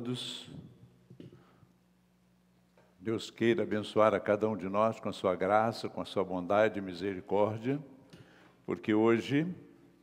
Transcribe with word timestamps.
todos. 0.00 0.50
Deus 2.98 3.30
queira 3.30 3.64
abençoar 3.64 4.14
a 4.14 4.20
cada 4.20 4.48
um 4.48 4.56
de 4.56 4.66
nós 4.66 4.98
com 4.98 5.10
a 5.10 5.12
sua 5.12 5.36
graça, 5.36 5.90
com 5.90 6.00
a 6.00 6.06
sua 6.06 6.24
bondade 6.24 6.78
e 6.78 6.82
misericórdia, 6.82 7.78
porque 8.64 8.94
hoje, 8.94 9.46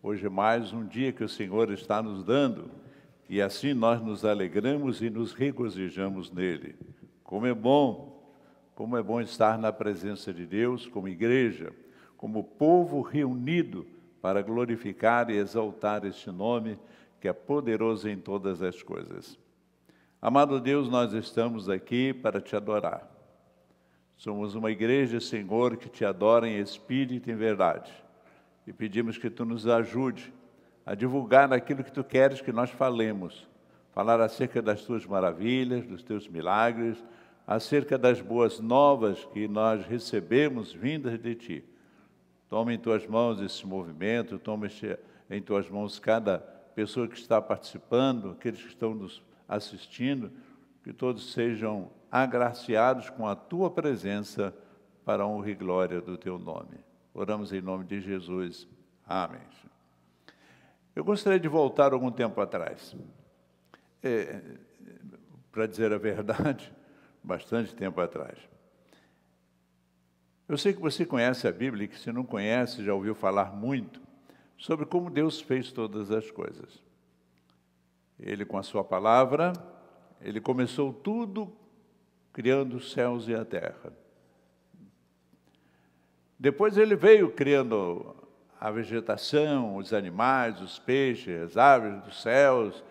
hoje 0.04 0.28
é 0.28 0.29
mais 0.29 0.71
um 0.71 0.86
dia 0.86 1.12
que 1.12 1.23
o 1.23 1.29
Senhor 1.29 1.71
está 1.71 1.99
nos 2.02 2.23
dando, 2.23 2.70
e 3.28 3.41
assim 3.41 3.73
nós 3.73 3.99
nos 3.99 4.23
alegramos 4.23 5.02
e 5.02 5.10
nos 5.10 5.33
regozijamos 5.33 6.32
nele. 6.32 6.75
Como 7.23 7.48
é 7.48 7.54
bom, 7.54 8.32
como 8.75 8.98
é 8.98 9.02
bom 9.02 9.20
estar 9.20 9.57
na 9.57 9.73
presença 9.73 10.32
de 10.32 10.45
Deus 10.45 10.86
como 10.86 11.07
igreja, 11.07 11.73
como 12.16 12.43
povo 12.43 13.02
reunido 13.02 13.88
para 14.21 14.43
glorificar 14.43 15.32
e 15.32 15.38
exaltar 15.38 16.05
este 16.05 16.29
nome 16.29 16.77
que 17.20 17.27
é 17.27 17.34
poderoso 17.34 18.07
em 18.07 18.18
todas 18.18 18.61
as 18.61 18.84
coisas. 18.84 19.39
Amado 20.20 20.59
Deus, 20.59 20.89
nós 20.89 21.13
estamos 21.13 21.70
aqui 21.70 22.11
para 22.11 22.42
te 22.42 22.55
adorar. 22.55 23.07
Somos 24.15 24.55
uma 24.55 24.71
igreja, 24.71 25.19
Senhor, 25.19 25.78
que 25.78 25.87
te 25.87 26.04
adora 26.04 26.47
em 26.47 26.59
espírito 26.59 27.29
e 27.29 27.33
em 27.33 27.36
verdade. 27.36 27.92
E 28.65 28.73
pedimos 28.73 29.19
que 29.19 29.29
tu 29.29 29.45
nos 29.45 29.68
ajude 29.68 30.33
a 30.83 30.95
divulgar 30.95 31.54
aquilo 31.54 31.83
que 31.83 31.92
tu 31.92 32.03
queres 32.03 32.42
que 32.42 32.52
nós 32.52 32.72
falemos. 32.72 33.47
Falar 33.94 34.19
acerca 34.19 34.59
das 34.59 34.81
tuas 34.81 35.06
maravilhas, 35.06 35.86
dos 35.86 36.02
teus 36.02 36.28
milagres, 36.28 36.97
acerca 37.45 37.95
das 37.95 38.20
boas 38.20 38.59
novas 38.59 39.23
que 39.25 39.47
nós 39.47 39.86
recebemos 39.86 40.73
vindas 40.73 41.20
de 41.20 41.36
ti. 41.36 41.64
Toma 42.50 42.73
em 42.73 42.80
tuas 42.80 43.06
mãos 43.06 43.39
esse 43.39 43.67
movimento, 43.67 44.39
toma 44.39 44.67
em 45.30 45.42
tuas 45.44 45.70
mãos 45.70 46.00
cada 46.00 46.39
pessoa 46.73 47.08
que 47.08 47.17
está 47.17 47.39
participando, 47.39 48.31
aqueles 48.31 48.64
que 48.64 48.70
estão 48.70 48.95
nos 48.95 49.22
assistindo, 49.47 50.31
que 50.83 50.94
todos 50.94 51.33
sejam 51.33 51.92
agraciados 52.11 53.09
com 53.09 53.28
a 53.28 53.36
tua 53.36 53.70
presença 53.70 54.53
para 55.03 55.23
a 55.23 55.28
honra 55.28 55.52
e 55.52 55.56
glória 55.56 56.02
do 56.02 56.17
teu 56.17 56.38
nome. 56.38 56.80
Oramos 57.14 57.52
em 57.53 57.62
nome 57.62 57.86
de 57.86 58.00
Jesus. 58.02 58.68
Amém. 59.06 59.42
Eu 60.95 61.03
gostaria 61.03 61.40
de 61.40 61.48
voltar 61.48 61.94
algum 61.94 62.12
tempo 62.12 62.42
atrás. 62.42 62.95
É, 64.03 64.42
para 65.52 65.66
dizer 65.66 65.92
a 65.92 65.98
verdade, 65.98 66.72
bastante 67.23 67.75
tempo 67.75 68.00
atrás. 68.00 68.38
Eu 70.48 70.58
sei 70.58 70.73
que 70.73 70.80
você 70.80 71.06
conhece 71.06 71.48
a 71.48 71.52
Bíblia 71.52 71.86
e 71.86 71.88
que 71.88 72.00
se 72.00 72.12
não 72.12 72.23
conhece, 72.23 72.84
já 72.84 72.94
ouviu 72.94 73.14
falar 73.14 73.53
muito 73.53 74.02
sobre 74.58 74.86
como 74.86 75.09
Deus 75.09 75.42
fez 75.42 75.72
todas 75.72 76.09
as 76.12 76.31
coisas. 76.31 76.81
Ele, 78.20 78.46
com 78.46 78.58
a 78.58 78.64
sua 78.64 78.84
palavra, 78.84 79.54
ele 80.22 80.42
começou 80.42 80.92
tudo 80.92 81.52
criando 82.34 82.78
os 82.78 82.92
céus 82.92 83.28
e 83.28 83.36
a 83.36 83.44
terra. 83.46 83.94
Depois 86.40 86.78
ele 86.78 86.96
veio 86.96 87.32
criando 87.32 88.16
a 88.59 88.70
vegetação, 88.72 89.76
os 89.76 89.94
animais, 89.94 90.62
os 90.62 90.80
peixes, 90.80 91.42
as 91.42 91.58
aves 91.58 92.04
dos 92.04 92.22
céus, 92.22 92.84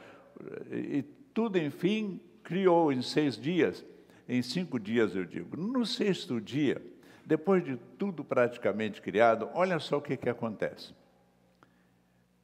e 0.70 1.02
tudo, 1.32 1.58
enfim, 1.58 2.20
criou 2.42 2.92
em 2.92 3.02
seis 3.02 3.36
dias, 3.36 3.84
em 4.28 4.42
cinco 4.42 4.78
dias, 4.78 5.14
eu 5.14 5.24
digo. 5.24 5.56
No 5.56 5.84
sexto 5.84 6.40
dia, 6.40 6.82
depois 7.24 7.64
de 7.64 7.76
tudo 7.98 8.24
praticamente 8.24 9.00
criado, 9.00 9.48
olha 9.54 9.78
só 9.78 9.98
o 9.98 10.02
que, 10.02 10.16
que 10.16 10.28
acontece. 10.28 10.94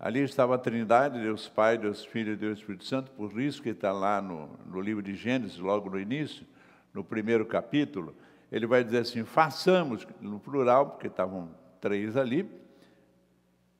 Ali 0.02 0.18
estava 0.18 0.56
a 0.56 0.58
Trindade, 0.58 1.20
Deus 1.20 1.48
Pai, 1.48 1.78
Deus 1.78 2.04
Filho 2.04 2.32
e 2.32 2.36
Deus 2.36 2.58
Espírito 2.58 2.84
Santo, 2.84 3.12
por 3.12 3.40
isso 3.40 3.62
que 3.62 3.68
está 3.68 3.92
lá 3.92 4.20
no, 4.20 4.48
no 4.66 4.80
livro 4.80 5.00
de 5.00 5.14
Gênesis, 5.14 5.58
logo 5.58 5.88
no 5.88 6.00
início, 6.00 6.44
no 6.92 7.04
primeiro 7.04 7.46
capítulo, 7.46 8.12
ele 8.50 8.66
vai 8.66 8.82
dizer 8.82 8.98
assim: 8.98 9.24
façamos, 9.24 10.04
no 10.20 10.40
plural, 10.40 10.90
porque 10.90 11.06
estavam 11.06 11.50
três 11.80 12.16
ali, 12.16 12.50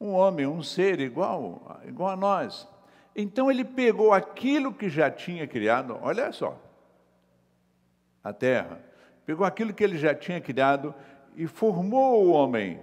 um 0.00 0.12
homem, 0.12 0.47
um 0.47 0.62
ser 0.62 1.00
igual, 1.00 1.81
igual 1.88 2.11
a 2.11 2.16
nós. 2.16 2.69
Então 3.16 3.50
ele 3.50 3.65
pegou 3.65 4.12
aquilo 4.12 4.72
que 4.72 4.88
já 4.88 5.11
tinha 5.11 5.44
criado, 5.49 5.99
olha 6.00 6.31
só, 6.31 6.56
a 8.22 8.32
terra, 8.32 8.81
pegou 9.27 9.44
aquilo 9.44 9.75
que 9.75 9.82
ele 9.82 9.99
já 9.99 10.15
tinha 10.15 10.41
criado 10.41 10.94
e 11.34 11.49
formou 11.49 12.25
o 12.25 12.31
homem 12.31 12.81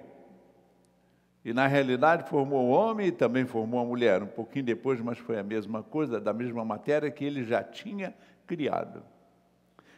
e 1.49 1.53
na 1.53 1.65
realidade 1.65 2.29
formou 2.29 2.67
o 2.67 2.69
homem 2.69 3.07
e 3.07 3.11
também 3.11 3.43
formou 3.43 3.79
a 3.79 3.83
mulher, 3.83 4.21
um 4.21 4.27
pouquinho 4.27 4.65
depois, 4.65 5.01
mas 5.01 5.17
foi 5.17 5.39
a 5.39 5.41
mesma 5.41 5.81
coisa, 5.81 6.21
da 6.21 6.31
mesma 6.31 6.63
matéria 6.63 7.09
que 7.09 7.25
ele 7.25 7.43
já 7.43 7.63
tinha 7.63 8.13
criado. 8.45 9.01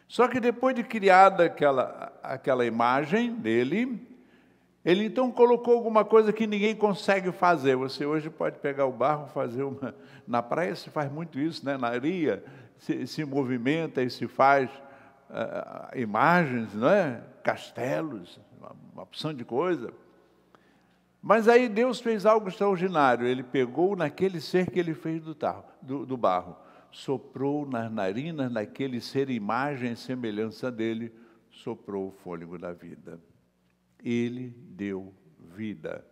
Só 0.08 0.28
que 0.28 0.40
depois 0.40 0.74
de 0.74 0.82
criada 0.82 1.44
aquela, 1.44 2.10
aquela 2.22 2.64
imagem 2.64 3.34
dele, 3.34 4.00
ele 4.82 5.04
então 5.04 5.30
colocou 5.30 5.74
alguma 5.74 6.06
coisa 6.06 6.32
que 6.32 6.46
ninguém 6.46 6.74
consegue 6.74 7.30
fazer. 7.30 7.76
Você 7.76 8.06
hoje 8.06 8.30
pode 8.30 8.58
pegar 8.58 8.86
o 8.86 8.92
barro, 8.92 9.26
fazer 9.26 9.62
uma. 9.62 9.94
Na 10.26 10.42
praia 10.42 10.74
se 10.74 10.88
faz 10.88 11.12
muito 11.12 11.38
isso, 11.38 11.66
né? 11.66 11.76
na 11.76 11.88
areia 11.88 12.42
se, 12.78 13.06
se 13.06 13.26
movimenta 13.26 14.00
e 14.02 14.08
se 14.08 14.26
faz 14.26 14.70
uh, 15.28 15.98
imagens, 15.98 16.72
não 16.72 16.88
é? 16.88 17.20
castelos, 17.42 18.40
uma, 18.58 18.74
uma 18.94 19.02
opção 19.02 19.34
de 19.34 19.44
coisa. 19.44 19.92
Mas 21.22 21.46
aí 21.46 21.68
Deus 21.68 22.00
fez 22.00 22.26
algo 22.26 22.48
extraordinário. 22.48 23.28
Ele 23.28 23.44
pegou 23.44 23.94
naquele 23.94 24.40
ser 24.40 24.68
que 24.68 24.80
ele 24.80 24.92
fez 24.92 25.22
do, 25.22 25.36
tarro, 25.36 25.64
do, 25.80 26.04
do 26.04 26.16
barro, 26.16 26.56
soprou 26.90 27.64
nas 27.64 27.90
narinas 27.90 28.50
naquele 28.50 29.00
ser, 29.00 29.30
imagem 29.30 29.92
e 29.92 29.96
semelhança 29.96 30.70
dele, 30.70 31.14
soprou 31.48 32.08
o 32.08 32.10
fôlego 32.10 32.58
da 32.58 32.72
vida. 32.72 33.20
Ele 34.02 34.48
deu 34.50 35.14
vida 35.54 36.04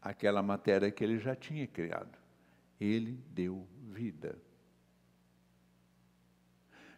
àquela 0.00 0.42
matéria 0.42 0.90
que 0.90 1.04
ele 1.04 1.18
já 1.18 1.36
tinha 1.36 1.66
criado. 1.66 2.16
Ele 2.80 3.20
deu 3.34 3.68
vida. 3.82 4.38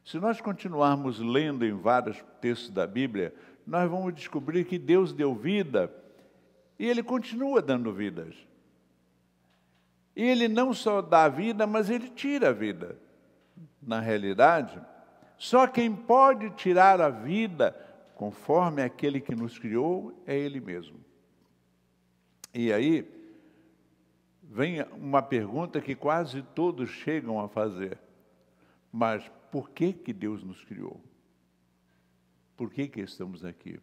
Se 0.04 0.18
nós 0.18 0.40
continuarmos 0.40 1.18
lendo 1.18 1.66
em 1.66 1.72
vários 1.72 2.24
textos 2.40 2.70
da 2.70 2.86
Bíblia, 2.86 3.34
nós 3.66 3.90
vamos 3.90 4.14
descobrir 4.14 4.64
que 4.64 4.78
Deus 4.78 5.12
deu 5.12 5.34
vida 5.34 5.92
e 6.78 6.86
ele 6.86 7.02
continua 7.02 7.60
dando 7.60 7.92
vidas. 7.92 8.34
E 10.14 10.22
ele 10.22 10.48
não 10.48 10.72
só 10.72 11.02
dá 11.02 11.28
vida, 11.28 11.66
mas 11.66 11.90
ele 11.90 12.08
tira 12.10 12.50
a 12.50 12.52
vida. 12.52 12.98
Na 13.80 14.00
realidade, 14.00 14.80
só 15.36 15.66
quem 15.66 15.94
pode 15.94 16.50
tirar 16.50 17.00
a 17.00 17.08
vida, 17.08 17.72
conforme 18.14 18.82
aquele 18.82 19.20
que 19.20 19.34
nos 19.34 19.58
criou, 19.58 20.12
é 20.26 20.36
ele 20.36 20.60
mesmo. 20.60 20.98
E 22.52 22.72
aí, 22.72 23.08
vem 24.42 24.82
uma 24.92 25.22
pergunta 25.22 25.80
que 25.80 25.94
quase 25.94 26.42
todos 26.42 26.90
chegam 26.90 27.40
a 27.40 27.48
fazer. 27.48 27.98
Mas 28.92 29.30
por 29.50 29.70
que 29.70 29.92
que 29.92 30.12
Deus 30.12 30.42
nos 30.42 30.64
criou? 30.64 31.00
Por 32.56 32.70
que 32.72 32.88
que 32.88 33.00
estamos 33.00 33.44
aqui? 33.44 33.78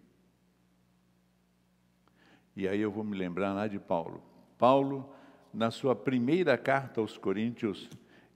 E 2.55 2.67
aí 2.67 2.79
eu 2.79 2.91
vou 2.91 3.03
me 3.03 3.17
lembrar 3.17 3.53
lá 3.53 3.67
de 3.67 3.79
Paulo. 3.79 4.21
Paulo, 4.57 5.09
na 5.53 5.71
sua 5.71 5.95
primeira 5.95 6.57
carta 6.57 7.01
aos 7.01 7.17
Coríntios, 7.17 7.89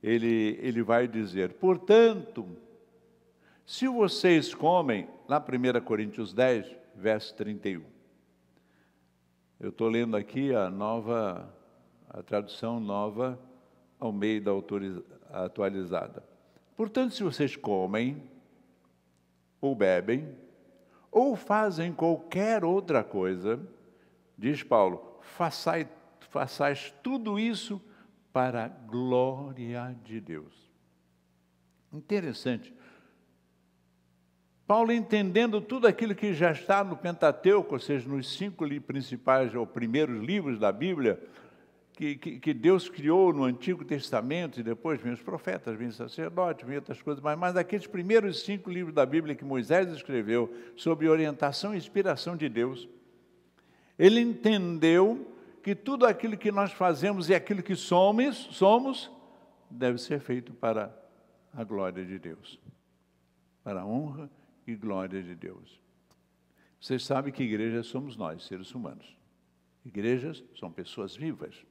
ele, 0.03 0.59
ele 0.61 0.83
vai 0.83 1.07
dizer: 1.07 1.53
Portanto, 1.53 2.45
se 3.65 3.87
vocês 3.87 4.53
comem, 4.53 5.07
lá 5.27 5.39
1 5.39 5.81
Coríntios 5.85 6.33
10, 6.33 6.75
verso 6.95 7.33
31. 7.35 7.83
Eu 9.59 9.69
estou 9.69 9.89
lendo 9.89 10.15
aqui 10.15 10.53
a 10.55 10.69
nova, 10.69 11.53
a 12.09 12.23
tradução 12.23 12.79
nova 12.79 13.39
ao 13.99 14.11
meio 14.11 14.41
da 14.41 14.51
atualizada. 15.31 16.23
Portanto, 16.75 17.13
se 17.13 17.23
vocês 17.23 17.55
comem, 17.57 18.23
ou 19.59 19.75
bebem, 19.75 20.27
ou 21.11 21.35
fazem 21.35 21.91
qualquer 21.91 22.63
outra 22.63 23.03
coisa, 23.03 23.59
diz 24.39 24.63
Paulo, 24.63 25.19
façais, 25.21 25.85
façais 26.31 26.93
tudo 27.03 27.37
isso 27.37 27.81
para 28.31 28.65
a 28.65 28.67
glória 28.67 29.95
de 30.03 30.21
Deus. 30.21 30.69
Interessante. 31.91 32.73
Paulo, 34.65 34.91
entendendo 34.91 35.59
tudo 35.59 35.87
aquilo 35.87 36.13
que 36.13 36.31
já 36.33 36.51
está 36.51 36.83
no 36.83 36.95
Pentateuco, 36.95 37.73
ou 37.73 37.79
seja, 37.79 38.07
nos 38.07 38.37
cinco 38.37 38.65
principais 38.81 39.53
ou 39.55 39.65
primeiros 39.65 40.23
livros 40.23 40.59
da 40.59 40.71
Bíblia, 40.71 41.19
que, 41.93 42.15
que, 42.15 42.39
que, 42.39 42.53
Deus 42.53 42.87
criou 42.87 43.33
no 43.33 43.43
Antigo 43.43 43.83
Testamento, 43.83 44.59
e 44.59 44.63
depois 44.63 45.01
vem 45.01 45.11
os 45.11 45.21
profetas, 45.21 45.75
vem 45.75 45.87
os 45.87 45.95
sacerdotes, 45.95 46.65
vem 46.65 46.77
outras 46.77 47.01
coisas, 47.01 47.21
mas, 47.21 47.37
mas 47.37 47.57
aqueles 47.57 47.87
primeiros 47.87 48.43
cinco 48.43 48.69
livros 48.69 48.93
da 48.93 49.05
Bíblia 49.05 49.35
que 49.35 49.43
Moisés 49.43 49.91
escreveu, 49.91 50.55
sob 50.77 51.09
orientação 51.09 51.73
e 51.73 51.77
inspiração 51.77 52.37
de 52.37 52.47
Deus, 52.47 52.87
ele 53.99 54.21
entendeu 54.21 55.29
que 55.61 55.75
tudo 55.75 56.05
aquilo 56.05 56.37
que 56.37 56.53
nós 56.53 56.71
fazemos 56.71 57.27
e 57.27 57.35
aquilo 57.35 57.61
que 57.61 57.75
somos, 57.75 58.37
somos 58.51 59.11
deve 59.69 59.97
ser 59.97 60.21
feito 60.21 60.53
para 60.53 60.97
a 61.53 61.65
glória 61.65 62.05
de 62.05 62.17
Deus. 62.17 62.57
Para 63.61 63.81
a 63.81 63.85
honra 63.85 64.31
e 64.65 64.73
glória 64.73 65.21
de 65.21 65.35
Deus. 65.35 65.81
Vocês 66.79 67.03
sabem 67.03 67.33
que 67.33 67.43
igreja 67.43 67.83
somos 67.83 68.15
nós, 68.15 68.45
seres 68.45 68.73
humanos. 68.73 69.17
Igrejas 69.83 70.41
são 70.57 70.71
pessoas 70.71 71.13
vivas. 71.13 71.65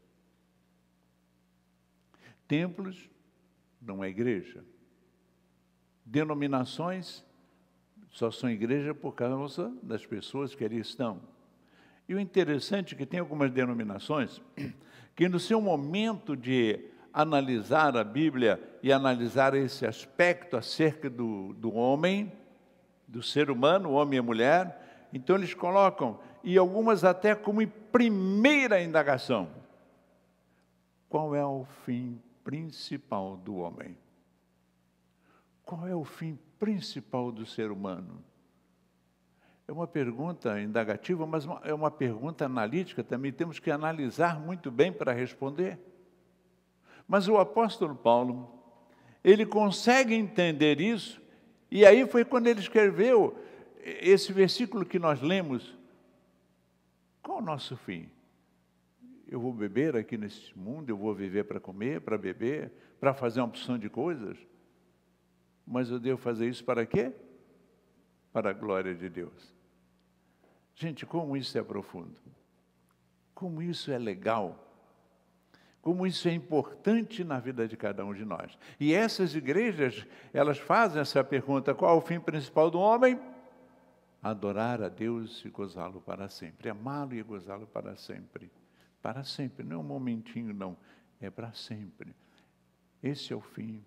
Templos 2.46 3.08
não 3.80 4.04
é 4.04 4.08
igreja. 4.10 4.62
Denominações 6.04 7.24
só 8.10 8.30
são 8.30 8.50
igreja 8.50 8.94
por 8.94 9.14
causa 9.14 9.74
das 9.82 10.04
pessoas 10.04 10.54
que 10.54 10.64
ali 10.64 10.78
estão. 10.78 11.37
E 12.08 12.14
o 12.14 12.20
interessante 12.20 12.94
é 12.94 12.98
que 12.98 13.04
tem 13.04 13.20
algumas 13.20 13.50
denominações 13.50 14.40
que, 15.14 15.28
no 15.28 15.38
seu 15.38 15.60
momento 15.60 16.34
de 16.34 16.80
analisar 17.12 17.96
a 17.96 18.04
Bíblia 18.04 18.60
e 18.82 18.92
analisar 18.92 19.54
esse 19.54 19.84
aspecto 19.84 20.56
acerca 20.56 21.10
do, 21.10 21.52
do 21.54 21.74
homem, 21.74 22.32
do 23.06 23.22
ser 23.22 23.50
humano, 23.50 23.92
homem 23.92 24.18
e 24.18 24.22
mulher, 24.22 25.08
então 25.12 25.36
eles 25.36 25.52
colocam, 25.52 26.18
e 26.42 26.56
algumas 26.56 27.04
até 27.04 27.34
como 27.34 27.66
primeira 27.66 28.82
indagação: 28.82 29.50
qual 31.08 31.34
é 31.34 31.44
o 31.44 31.66
fim 31.84 32.20
principal 32.42 33.36
do 33.36 33.56
homem? 33.56 33.96
Qual 35.62 35.86
é 35.86 35.94
o 35.94 36.04
fim 36.04 36.38
principal 36.58 37.30
do 37.30 37.44
ser 37.44 37.70
humano? 37.70 38.22
É 39.68 39.72
uma 39.72 39.86
pergunta 39.86 40.58
indagativa, 40.58 41.26
mas 41.26 41.46
é 41.62 41.74
uma 41.74 41.90
pergunta 41.90 42.46
analítica 42.46 43.04
também. 43.04 43.30
Temos 43.30 43.58
que 43.58 43.70
analisar 43.70 44.40
muito 44.40 44.70
bem 44.70 44.90
para 44.90 45.12
responder. 45.12 45.78
Mas 47.06 47.28
o 47.28 47.36
apóstolo 47.36 47.94
Paulo, 47.94 48.50
ele 49.22 49.44
consegue 49.44 50.14
entender 50.14 50.80
isso, 50.80 51.20
e 51.70 51.84
aí 51.84 52.06
foi 52.08 52.24
quando 52.24 52.46
ele 52.46 52.60
escreveu 52.60 53.38
esse 53.84 54.32
versículo 54.32 54.86
que 54.86 54.98
nós 54.98 55.20
lemos. 55.20 55.76
Qual 57.22 57.36
o 57.36 57.42
nosso 57.42 57.76
fim? 57.76 58.08
Eu 59.26 59.38
vou 59.38 59.52
beber 59.52 59.94
aqui 59.96 60.16
nesse 60.16 60.58
mundo, 60.58 60.88
eu 60.88 60.96
vou 60.96 61.14
viver 61.14 61.44
para 61.44 61.60
comer, 61.60 62.00
para 62.00 62.16
beber, 62.16 62.72
para 62.98 63.12
fazer 63.12 63.40
uma 63.40 63.48
opção 63.48 63.76
de 63.78 63.90
coisas. 63.90 64.38
Mas 65.66 65.90
eu 65.90 66.00
devo 66.00 66.18
fazer 66.18 66.48
isso 66.48 66.64
para 66.64 66.86
quê? 66.86 67.12
Para 68.32 68.48
a 68.48 68.54
glória 68.54 68.94
de 68.94 69.10
Deus. 69.10 69.57
Gente, 70.78 71.04
como 71.04 71.36
isso 71.36 71.58
é 71.58 71.62
profundo. 71.62 72.20
Como 73.34 73.60
isso 73.60 73.90
é 73.90 73.98
legal. 73.98 74.64
Como 75.82 76.06
isso 76.06 76.28
é 76.28 76.32
importante 76.32 77.24
na 77.24 77.40
vida 77.40 77.66
de 77.66 77.76
cada 77.76 78.04
um 78.04 78.14
de 78.14 78.24
nós. 78.24 78.56
E 78.78 78.94
essas 78.94 79.34
igrejas, 79.34 80.06
elas 80.32 80.56
fazem 80.56 81.02
essa 81.02 81.24
pergunta: 81.24 81.74
qual 81.74 81.96
é 81.96 81.98
o 81.98 82.00
fim 82.00 82.20
principal 82.20 82.70
do 82.70 82.78
homem? 82.78 83.18
Adorar 84.22 84.80
a 84.80 84.88
Deus 84.88 85.44
e 85.44 85.48
gozá-lo 85.48 86.00
para 86.00 86.28
sempre. 86.28 86.70
Amá-lo 86.70 87.12
e 87.12 87.22
gozá-lo 87.24 87.66
para 87.66 87.96
sempre. 87.96 88.48
Para 89.02 89.24
sempre, 89.24 89.66
não 89.66 89.78
é 89.78 89.80
um 89.80 89.82
momentinho, 89.82 90.54
não. 90.54 90.76
É 91.20 91.28
para 91.28 91.52
sempre. 91.54 92.14
Esse 93.02 93.32
é 93.32 93.36
o 93.36 93.40
fim 93.40 93.84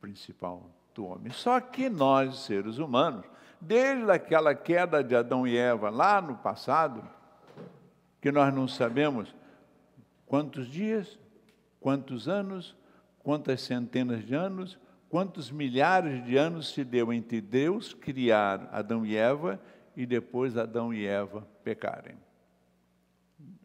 principal 0.00 0.68
do 0.94 1.06
homem. 1.06 1.32
Só 1.32 1.60
que 1.60 1.88
nós, 1.88 2.40
seres 2.40 2.78
humanos, 2.78 3.24
desde 3.60 4.10
aquela 4.10 4.54
queda 4.54 5.02
de 5.02 5.14
Adão 5.14 5.46
e 5.46 5.56
Eva 5.56 5.90
lá 5.90 6.20
no 6.20 6.36
passado, 6.36 7.02
que 8.20 8.30
nós 8.32 8.52
não 8.54 8.66
sabemos 8.68 9.34
quantos 10.26 10.66
dias, 10.66 11.18
quantos 11.80 12.28
anos, 12.28 12.76
quantas 13.18 13.60
centenas 13.62 14.24
de 14.24 14.34
anos, 14.34 14.78
quantos 15.08 15.50
milhares 15.50 16.24
de 16.24 16.36
anos 16.36 16.72
se 16.72 16.84
deu 16.84 17.12
entre 17.12 17.40
Deus 17.40 17.92
criar 17.92 18.68
Adão 18.72 19.04
e 19.04 19.16
Eva 19.16 19.60
e 19.96 20.06
depois 20.06 20.56
Adão 20.56 20.92
e 20.92 21.04
Eva 21.04 21.46
pecarem. 21.62 22.16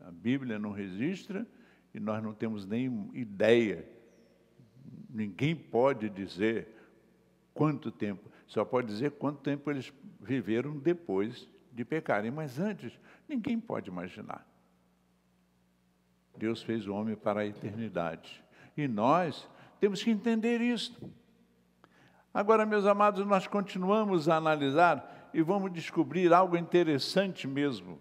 A 0.02 0.12
Bíblia 0.12 0.60
não 0.60 0.72
registra 0.72 1.48
e 1.94 2.00
nós 2.00 2.22
não 2.22 2.34
temos 2.34 2.66
nem 2.66 3.10
ideia. 3.14 3.88
Ninguém 5.10 5.56
pode 5.56 6.10
dizer 6.10 6.76
quanto 7.58 7.92
tempo. 7.92 8.30
Só 8.46 8.64
pode 8.64 8.88
dizer 8.88 9.12
quanto 9.12 9.42
tempo 9.42 9.70
eles 9.72 9.92
viveram 10.22 10.78
depois 10.78 11.50
de 11.74 11.84
pecarem. 11.84 12.30
Mas 12.30 12.60
antes, 12.60 12.98
ninguém 13.28 13.60
pode 13.60 13.90
imaginar. 13.90 14.48
Deus 16.38 16.62
fez 16.62 16.88
o 16.88 16.94
homem 16.94 17.16
para 17.16 17.42
a 17.42 17.46
eternidade. 17.46 18.44
E 18.78 18.88
nós 18.88 19.50
temos 19.80 20.04
que 20.04 20.12
entender 20.12 20.62
isso. 20.62 20.96
Agora, 22.32 22.64
meus 22.64 22.86
amados, 22.86 23.26
nós 23.26 23.48
continuamos 23.48 24.30
a 24.30 24.36
analisar 24.36 25.30
e 25.34 25.42
vamos 25.42 25.74
descobrir 25.74 26.32
algo 26.32 26.56
interessante 26.56 27.48
mesmo. 27.48 28.00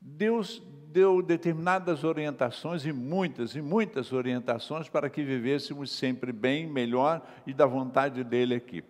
Deus 0.00 0.62
deu 0.98 1.22
determinadas 1.22 2.02
orientações 2.02 2.84
e 2.84 2.92
muitas 2.92 3.54
e 3.54 3.62
muitas 3.62 4.12
orientações 4.12 4.88
para 4.88 5.08
que 5.08 5.22
vivêssemos 5.22 5.92
sempre 5.92 6.32
bem, 6.32 6.66
melhor 6.66 7.24
e 7.46 7.54
da 7.54 7.66
vontade 7.66 8.24
dele 8.24 8.56
aqui. 8.56 8.82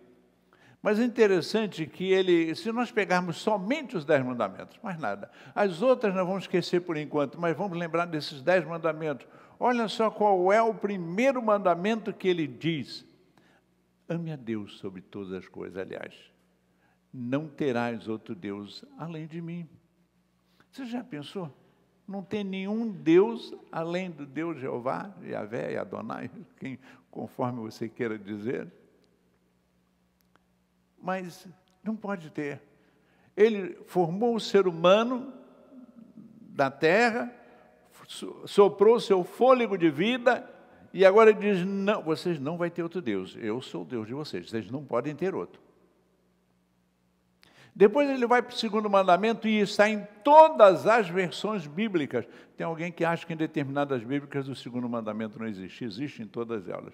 Mas 0.81 0.99
é 0.99 1.03
interessante 1.03 1.85
que 1.85 2.11
ele, 2.11 2.55
se 2.55 2.71
nós 2.71 2.91
pegarmos 2.91 3.37
somente 3.37 3.95
os 3.95 4.05
dez 4.05 4.25
mandamentos, 4.25 4.79
mais 4.81 4.97
nada, 4.97 5.29
as 5.53 5.83
outras 5.83 6.15
nós 6.15 6.25
vamos 6.25 6.45
esquecer 6.45 6.81
por 6.81 6.97
enquanto, 6.97 7.39
mas 7.39 7.55
vamos 7.55 7.77
lembrar 7.77 8.07
desses 8.07 8.41
dez 8.41 8.65
mandamentos. 8.65 9.27
Olha 9.59 9.87
só 9.87 10.09
qual 10.09 10.51
é 10.51 10.61
o 10.61 10.73
primeiro 10.73 11.43
mandamento 11.43 12.11
que 12.11 12.27
ele 12.27 12.47
diz: 12.47 13.05
ame 14.07 14.31
a 14.31 14.35
Deus 14.35 14.79
sobre 14.79 15.01
todas 15.01 15.31
as 15.33 15.47
coisas. 15.47 15.77
Aliás, 15.77 16.15
não 17.13 17.47
terás 17.47 18.07
outro 18.07 18.33
Deus 18.33 18.83
além 18.97 19.27
de 19.27 19.39
mim. 19.39 19.69
Você 20.71 20.87
já 20.87 21.03
pensou? 21.03 21.58
Não 22.09 22.23
tem 22.23 22.43
nenhum 22.43 22.89
Deus 22.89 23.53
além 23.71 24.09
do 24.09 24.25
Deus 24.25 24.59
Jeová, 24.59 25.13
Yahvé 25.23 25.73
e 25.73 25.77
Adonai, 25.77 26.31
quem, 26.57 26.79
conforme 27.11 27.59
você 27.59 27.87
queira 27.87 28.17
dizer. 28.17 28.67
Mas 30.99 31.47
não 31.83 31.95
pode 31.95 32.31
ter. 32.31 32.63
Ele 33.37 33.75
formou 33.85 34.33
o 34.33 34.39
ser 34.39 34.67
humano 34.67 35.31
da 36.49 36.71
terra, 36.71 37.31
soprou 38.47 38.99
seu 38.99 39.23
fôlego 39.23 39.77
de 39.77 39.91
vida 39.91 40.49
e 40.91 41.05
agora 41.05 41.31
diz: 41.31 41.63
não, 41.63 42.01
vocês 42.01 42.39
não 42.39 42.57
vão 42.57 42.67
ter 42.71 42.81
outro 42.81 43.03
Deus. 43.03 43.37
Eu 43.39 43.61
sou 43.61 43.83
o 43.83 43.85
Deus 43.85 44.07
de 44.07 44.15
vocês. 44.15 44.49
Vocês 44.49 44.71
não 44.71 44.83
podem 44.83 45.15
ter 45.15 45.35
outro. 45.35 45.61
Depois 47.79 48.09
ele 48.09 48.27
vai 48.27 48.41
para 48.41 48.53
o 48.53 48.57
segundo 48.57 48.89
mandamento 48.89 49.47
e 49.47 49.61
está 49.61 49.89
em 49.89 50.05
todas 50.21 50.85
as 50.85 51.07
versões 51.07 51.65
bíblicas. 51.65 52.27
Tem 52.57 52.67
alguém 52.67 52.91
que 52.91 53.05
acha 53.05 53.25
que 53.25 53.31
em 53.31 53.37
determinadas 53.37 54.03
bíblicas 54.03 54.49
o 54.49 54.53
segundo 54.53 54.89
mandamento 54.89 55.39
não 55.39 55.47
existe. 55.47 55.85
Existe 55.85 56.21
em 56.21 56.27
todas 56.27 56.67
elas. 56.67 56.93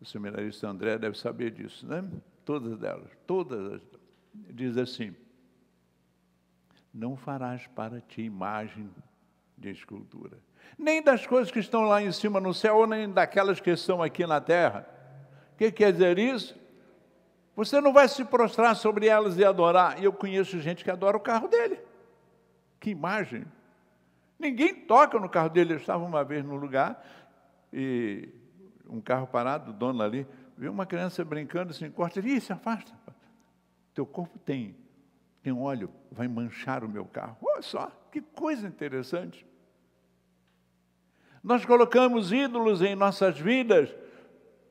O 0.00 0.06
seminarista 0.06 0.68
André 0.68 0.96
deve 0.96 1.18
saber 1.18 1.50
disso, 1.50 1.86
né? 1.86 2.02
Todas 2.46 2.82
elas, 2.82 3.10
todas. 3.26 3.82
Diz 4.32 4.78
assim: 4.78 5.14
Não 6.94 7.14
farás 7.14 7.66
para 7.66 8.00
ti 8.00 8.22
imagem 8.22 8.88
de 9.54 9.68
escultura, 9.68 10.38
nem 10.78 11.02
das 11.02 11.26
coisas 11.26 11.52
que 11.52 11.58
estão 11.58 11.82
lá 11.82 12.02
em 12.02 12.10
cima 12.10 12.40
no 12.40 12.54
céu, 12.54 12.86
nem 12.86 13.06
daquelas 13.12 13.60
que 13.60 13.68
estão 13.68 14.02
aqui 14.02 14.26
na 14.26 14.40
terra. 14.40 14.88
O 15.52 15.58
que 15.58 15.70
quer 15.70 15.92
dizer 15.92 16.18
isso? 16.18 16.58
Você 17.56 17.80
não 17.80 17.90
vai 17.90 18.06
se 18.06 18.22
prostrar 18.22 18.76
sobre 18.76 19.06
elas 19.06 19.38
e 19.38 19.44
adorar. 19.44 19.98
E 19.98 20.04
eu 20.04 20.12
conheço 20.12 20.60
gente 20.60 20.84
que 20.84 20.90
adora 20.90 21.16
o 21.16 21.20
carro 21.20 21.48
dele. 21.48 21.80
Que 22.78 22.90
imagem! 22.90 23.46
Ninguém 24.38 24.74
toca 24.74 25.18
no 25.18 25.28
carro 25.28 25.48
dele. 25.48 25.72
Eu 25.72 25.78
estava 25.78 26.04
uma 26.04 26.22
vez 26.22 26.44
num 26.44 26.56
lugar 26.56 27.02
e 27.72 28.28
um 28.86 29.00
carro 29.00 29.26
parado, 29.26 29.70
o 29.70 29.74
dono 29.74 30.02
ali, 30.02 30.26
viu 30.56 30.70
uma 30.70 30.84
criança 30.84 31.24
brincando, 31.24 31.72
se 31.72 31.84
encosta, 31.84 32.20
e 32.20 32.40
se 32.40 32.52
afasta. 32.52 32.92
Teu 33.94 34.04
corpo 34.04 34.38
tem, 34.38 34.76
tem 35.42 35.52
óleo, 35.52 35.90
vai 36.12 36.28
manchar 36.28 36.84
o 36.84 36.88
meu 36.88 37.06
carro. 37.06 37.38
Olha 37.42 37.62
só, 37.62 37.90
que 38.12 38.20
coisa 38.20 38.68
interessante. 38.68 39.46
Nós 41.42 41.64
colocamos 41.64 42.32
ídolos 42.32 42.82
em 42.82 42.94
nossas 42.94 43.40
vidas. 43.40 43.92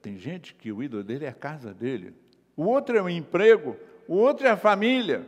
Tem 0.01 0.17
gente 0.17 0.53
que 0.53 0.71
o 0.71 0.83
ídolo 0.83 1.03
dele 1.03 1.25
é 1.25 1.29
a 1.29 1.33
casa 1.33 1.73
dele 1.73 2.24
o 2.55 2.65
outro 2.65 2.97
é 2.97 3.01
o 3.01 3.09
emprego, 3.09 3.75
o 4.07 4.15
outro 4.15 4.47
é 4.47 4.51
a 4.51 4.57
família. 4.57 5.27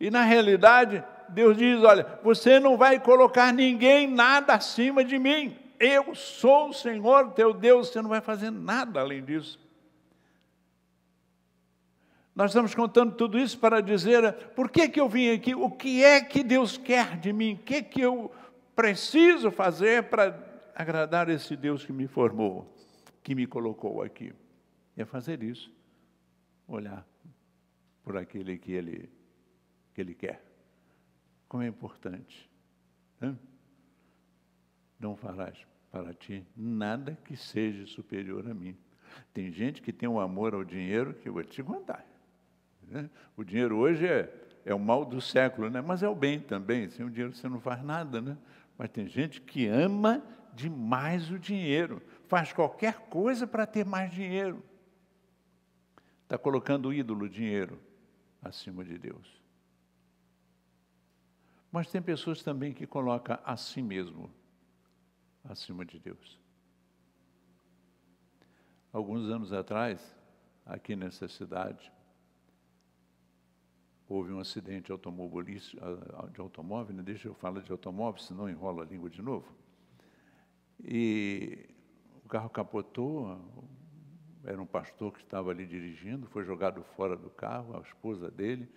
E 0.00 0.10
na 0.10 0.22
realidade, 0.22 1.04
Deus 1.28 1.56
diz: 1.56 1.82
olha, 1.82 2.18
você 2.22 2.58
não 2.58 2.76
vai 2.76 2.98
colocar 2.98 3.52
ninguém 3.52 4.06
nada 4.06 4.54
acima 4.54 5.04
de 5.04 5.18
mim. 5.18 5.56
Eu 5.78 6.14
sou 6.14 6.68
o 6.68 6.72
Senhor 6.72 7.32
teu 7.32 7.52
Deus, 7.52 7.88
você 7.88 8.00
não 8.00 8.08
vai 8.08 8.20
fazer 8.20 8.50
nada 8.50 9.00
além 9.00 9.24
disso. 9.24 9.60
Nós 12.34 12.50
estamos 12.50 12.74
contando 12.74 13.14
tudo 13.14 13.38
isso 13.38 13.58
para 13.58 13.82
dizer 13.82 14.32
por 14.54 14.70
que, 14.70 14.88
que 14.88 15.00
eu 15.00 15.08
vim 15.08 15.30
aqui, 15.30 15.54
o 15.54 15.70
que 15.70 16.02
é 16.02 16.20
que 16.20 16.42
Deus 16.42 16.78
quer 16.78 17.18
de 17.18 17.32
mim, 17.32 17.54
o 17.54 17.58
que, 17.58 17.82
que 17.82 18.00
eu 18.00 18.32
preciso 18.74 19.50
fazer 19.50 20.04
para 20.04 20.34
agradar 20.74 21.28
esse 21.28 21.54
Deus 21.56 21.84
que 21.84 21.92
me 21.92 22.06
formou. 22.06 22.66
que 23.22 23.34
me 23.34 23.46
colocou 23.46 24.02
aqui. 24.02 24.32
É 24.96 25.04
fazer 25.04 25.42
isso, 25.42 25.74
olhar 26.66 27.06
por 28.02 28.16
aquele 28.16 28.58
que 28.58 28.72
ele, 28.72 29.10
que 29.94 30.00
ele 30.00 30.14
quer. 30.14 30.42
Como 31.48 31.62
é 31.62 31.66
importante. 31.66 32.50
Não 34.98 35.16
farás 35.16 35.66
para 35.90 36.14
ti 36.14 36.46
nada 36.56 37.18
que 37.24 37.36
seja 37.36 37.86
superior 37.86 38.48
a 38.48 38.54
mim. 38.54 38.76
Tem 39.32 39.52
gente 39.52 39.82
que 39.82 39.92
tem 39.92 40.08
um 40.08 40.18
amor 40.18 40.54
ao 40.54 40.64
dinheiro 40.64 41.14
que 41.14 41.28
eu 41.28 41.32
vou 41.32 41.44
te 41.44 41.62
contar. 41.62 42.04
Né? 42.88 43.08
O 43.36 43.44
dinheiro 43.44 43.76
hoje 43.76 44.06
é, 44.06 44.32
é 44.64 44.74
o 44.74 44.78
mal 44.78 45.04
do 45.04 45.20
século, 45.20 45.68
né? 45.70 45.80
mas 45.80 46.02
é 46.02 46.08
o 46.08 46.14
bem 46.14 46.40
também. 46.40 46.88
Sem 46.88 47.04
o 47.04 47.10
dinheiro 47.10 47.34
você 47.34 47.48
não 47.48 47.60
faz 47.60 47.82
nada, 47.82 48.20
né? 48.20 48.36
Mas 48.78 48.90
tem 48.90 49.06
gente 49.06 49.40
que 49.40 49.66
ama 49.66 50.22
demais 50.54 51.30
o 51.30 51.38
dinheiro, 51.38 52.02
faz 52.26 52.52
qualquer 52.52 52.94
coisa 53.08 53.46
para 53.46 53.66
ter 53.66 53.84
mais 53.84 54.10
dinheiro. 54.10 54.62
Está 56.32 56.42
colocando 56.42 56.88
o 56.88 56.94
ídolo, 56.94 57.26
o 57.26 57.28
dinheiro, 57.28 57.78
acima 58.40 58.82
de 58.82 58.96
Deus. 58.96 59.38
Mas 61.70 61.90
tem 61.90 62.00
pessoas 62.00 62.42
também 62.42 62.72
que 62.72 62.86
colocam 62.86 63.38
a 63.44 63.54
si 63.54 63.82
mesmo 63.82 64.30
acima 65.44 65.84
de 65.84 65.98
Deus. 65.98 66.40
Alguns 68.90 69.28
anos 69.28 69.52
atrás, 69.52 70.16
aqui 70.64 70.96
nessa 70.96 71.28
cidade, 71.28 71.92
houve 74.08 74.32
um 74.32 74.40
acidente 74.40 74.90
automobilístico, 74.90 75.82
de 76.32 76.40
automóvel, 76.40 76.96
né? 76.96 77.02
deixa 77.02 77.28
eu 77.28 77.34
falar 77.34 77.60
de 77.60 77.70
automóvel, 77.70 78.22
senão 78.22 78.48
enrola 78.48 78.84
a 78.84 78.86
língua 78.86 79.10
de 79.10 79.20
novo. 79.20 79.52
E 80.82 81.68
o 82.24 82.28
carro 82.30 82.48
capotou, 82.48 83.38
era 84.44 84.60
um 84.60 84.66
pastor 84.66 85.12
que 85.12 85.20
estava 85.20 85.50
ali 85.50 85.66
dirigindo, 85.66 86.26
foi 86.26 86.44
jogado 86.44 86.82
fora 86.96 87.16
do 87.16 87.30
carro, 87.30 87.76
a 87.76 87.80
esposa 87.80 88.30
dele, 88.30 88.68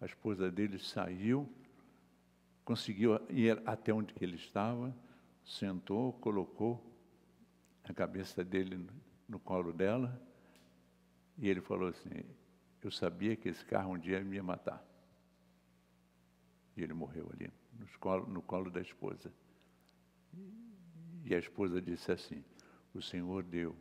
a 0.00 0.04
esposa 0.04 0.50
dele 0.50 0.78
saiu, 0.78 1.48
conseguiu 2.64 3.20
ir 3.28 3.62
até 3.64 3.92
onde 3.92 4.14
ele 4.20 4.36
estava, 4.36 4.94
sentou, 5.44 6.12
colocou 6.14 6.84
a 7.84 7.92
cabeça 7.92 8.44
dele 8.44 8.86
no 9.28 9.38
colo 9.38 9.72
dela, 9.72 10.20
e 11.38 11.48
ele 11.48 11.60
falou 11.60 11.88
assim: 11.88 12.24
Eu 12.82 12.90
sabia 12.90 13.36
que 13.36 13.48
esse 13.48 13.64
carro 13.64 13.94
um 13.94 13.98
dia 13.98 14.22
me 14.22 14.36
ia 14.36 14.42
matar. 14.42 14.84
E 16.76 16.82
ele 16.82 16.92
morreu 16.92 17.30
ali, 17.32 17.50
no 17.78 17.86
colo, 17.98 18.26
no 18.26 18.42
colo 18.42 18.70
da 18.70 18.80
esposa. 18.80 19.32
E 21.24 21.34
a 21.34 21.38
esposa 21.38 21.80
disse 21.80 22.10
assim: 22.10 22.44
O 22.94 23.00
Senhor 23.00 23.42
deu, 23.42 23.76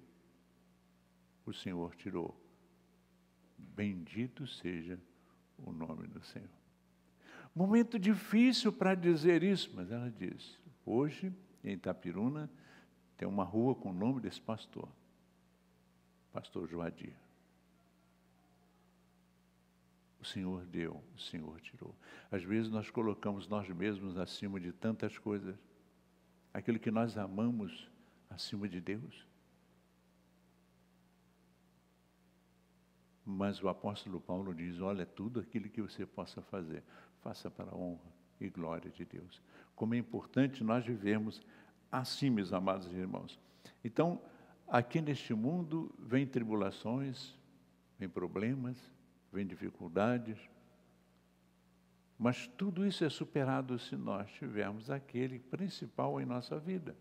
o 1.52 1.54
Senhor 1.54 1.96
tirou. 1.96 2.36
Bendito 3.58 4.48
seja 4.48 5.00
o 5.58 5.72
nome 5.72 6.08
do 6.08 6.22
Senhor. 6.24 6.50
Momento 7.54 8.00
difícil 8.00 8.72
para 8.72 8.96
dizer 8.96 9.44
isso, 9.44 9.72
mas 9.76 9.92
ela 9.92 10.10
disse: 10.10 10.58
Hoje, 10.86 11.34
em 11.64 11.74
Itapiruna, 11.74 12.50
tem 13.18 13.28
uma 13.28 13.44
rua 13.44 13.76
com 13.76 13.90
o 13.90 13.94
nome 13.94 14.22
desse 14.22 14.42
pastor, 14.42 14.90
Pastor 16.34 16.68
Joadir. 16.68 17.14
O 20.20 20.26
Senhor 20.26 20.66
deu, 20.66 21.04
o 21.16 21.20
Senhor 21.20 21.60
tirou. 21.62 21.96
Às 22.32 22.44
vezes 22.44 22.72
nós 22.72 22.90
colocamos 22.90 23.48
nós 23.48 23.68
mesmos 23.70 24.18
acima 24.18 24.60
de 24.60 24.72
tantas 24.72 25.18
coisas 25.18 25.56
aquilo 26.54 26.80
que 26.80 26.92
nós 26.92 27.18
amamos 27.18 27.90
acima 28.30 28.68
de 28.68 28.80
Deus. 28.80 29.31
Mas 33.26 33.62
o 33.62 33.70
apóstolo 33.70 34.20
Paulo 34.20 34.54
diz: 34.54 34.80
olha, 34.82 35.06
tudo 35.06 35.40
aquilo 35.40 35.70
que 35.70 35.82
você 35.82 36.06
possa 36.06 36.42
fazer, 36.42 36.84
faça 37.22 37.50
para 37.50 37.72
a 37.72 37.76
honra 37.76 38.12
e 38.40 38.50
glória 38.50 38.90
de 38.90 39.06
Deus. 39.06 39.42
Como 39.76 39.94
é 39.94 39.98
importante 39.98 40.64
nós 40.64 40.86
vivermos 40.86 41.42
assim, 41.92 42.30
meus 42.30 42.54
amados 42.54 42.92
irmãos. 42.92 43.40
Então, 43.84 44.22
aqui 44.68 45.02
neste 45.02 45.34
mundo 45.34 45.94
vem 46.00 46.26
tribulações, 46.26 47.36
vem 48.00 48.10
problemas, 48.10 48.78
vem 49.32 49.46
dificuldades, 49.46 50.38
mas 52.18 52.48
tudo 52.48 52.86
isso 52.86 53.04
é 53.04 53.10
superado 53.10 53.78
se 53.80 53.96
nós 53.96 54.30
tivermos 54.32 54.90
aquele 54.92 55.40
principal 55.40 56.22
em 56.22 56.26
nossa 56.26 56.60
vida. 56.60 56.96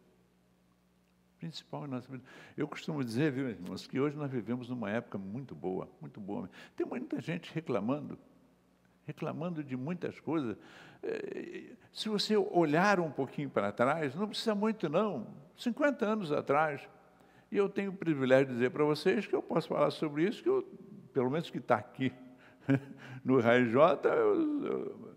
Principal 1.40 1.86
em 1.86 1.88
nossa 1.88 2.06
vida. 2.06 2.22
Eu 2.54 2.68
costumo 2.68 3.02
dizer, 3.02 3.32
viu, 3.32 3.48
irmãos, 3.48 3.86
que 3.86 3.98
hoje 3.98 4.14
nós 4.14 4.30
vivemos 4.30 4.68
numa 4.68 4.90
época 4.90 5.16
muito 5.16 5.54
boa, 5.54 5.88
muito 5.98 6.20
boa. 6.20 6.50
Tem 6.76 6.86
muita 6.86 7.18
gente 7.18 7.50
reclamando, 7.54 8.18
reclamando 9.06 9.64
de 9.64 9.74
muitas 9.74 10.20
coisas. 10.20 10.54
É, 11.02 11.72
se 11.90 12.10
você 12.10 12.36
olhar 12.36 13.00
um 13.00 13.10
pouquinho 13.10 13.48
para 13.48 13.72
trás, 13.72 14.14
não 14.14 14.28
precisa 14.28 14.54
muito 14.54 14.86
não, 14.90 15.26
50 15.56 16.04
anos 16.04 16.30
atrás, 16.30 16.86
e 17.50 17.56
eu 17.56 17.70
tenho 17.70 17.90
o 17.90 17.96
privilégio 17.96 18.48
de 18.48 18.52
dizer 18.52 18.70
para 18.70 18.84
vocês 18.84 19.26
que 19.26 19.34
eu 19.34 19.42
posso 19.42 19.66
falar 19.68 19.90
sobre 19.92 20.28
isso, 20.28 20.42
que 20.42 20.48
eu, 20.48 20.62
pelo 21.14 21.30
menos 21.30 21.48
que 21.48 21.56
está 21.56 21.76
aqui 21.76 22.12
no 23.24 23.38
RJ, 23.38 23.76
eu, 24.04 24.66
eu, 24.66 25.16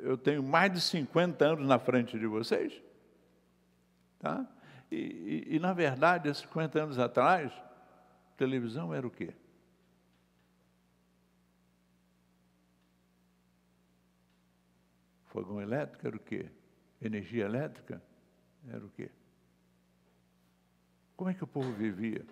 eu 0.00 0.16
tenho 0.16 0.44
mais 0.44 0.72
de 0.72 0.80
50 0.80 1.44
anos 1.44 1.66
na 1.66 1.80
frente 1.80 2.16
de 2.16 2.26
vocês. 2.28 2.80
Tá? 4.20 4.46
E, 4.90 4.96
e, 4.96 5.56
e, 5.56 5.58
na 5.58 5.72
verdade, 5.72 6.28
há 6.28 6.34
50 6.34 6.82
anos 6.82 6.98
atrás, 6.98 7.52
televisão 8.36 8.94
era 8.94 9.06
o 9.06 9.10
quê? 9.10 9.34
Fogão 15.26 15.60
elétrico 15.60 16.06
era 16.06 16.16
o 16.16 16.20
quê? 16.20 16.50
Energia 17.00 17.44
elétrica 17.44 18.02
era 18.68 18.84
o 18.84 18.88
quê? 18.90 19.10
Como 21.16 21.30
é 21.30 21.34
que 21.34 21.44
o 21.44 21.46
povo 21.46 21.72
vivia? 21.72 22.24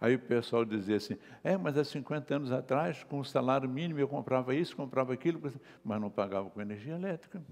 Aí 0.00 0.14
o 0.14 0.18
pessoal 0.18 0.64
dizia 0.64 0.96
assim: 0.96 1.16
é, 1.42 1.56
mas 1.56 1.76
há 1.76 1.84
50 1.84 2.36
anos 2.36 2.52
atrás, 2.52 3.02
com 3.04 3.18
o 3.18 3.24
salário 3.24 3.68
mínimo, 3.68 3.98
eu 3.98 4.08
comprava 4.08 4.54
isso, 4.54 4.76
comprava 4.76 5.12
aquilo, 5.12 5.40
mas 5.84 6.00
não 6.00 6.10
pagava 6.10 6.48
com 6.48 6.60
energia 6.60 6.94
elétrica, 6.94 7.42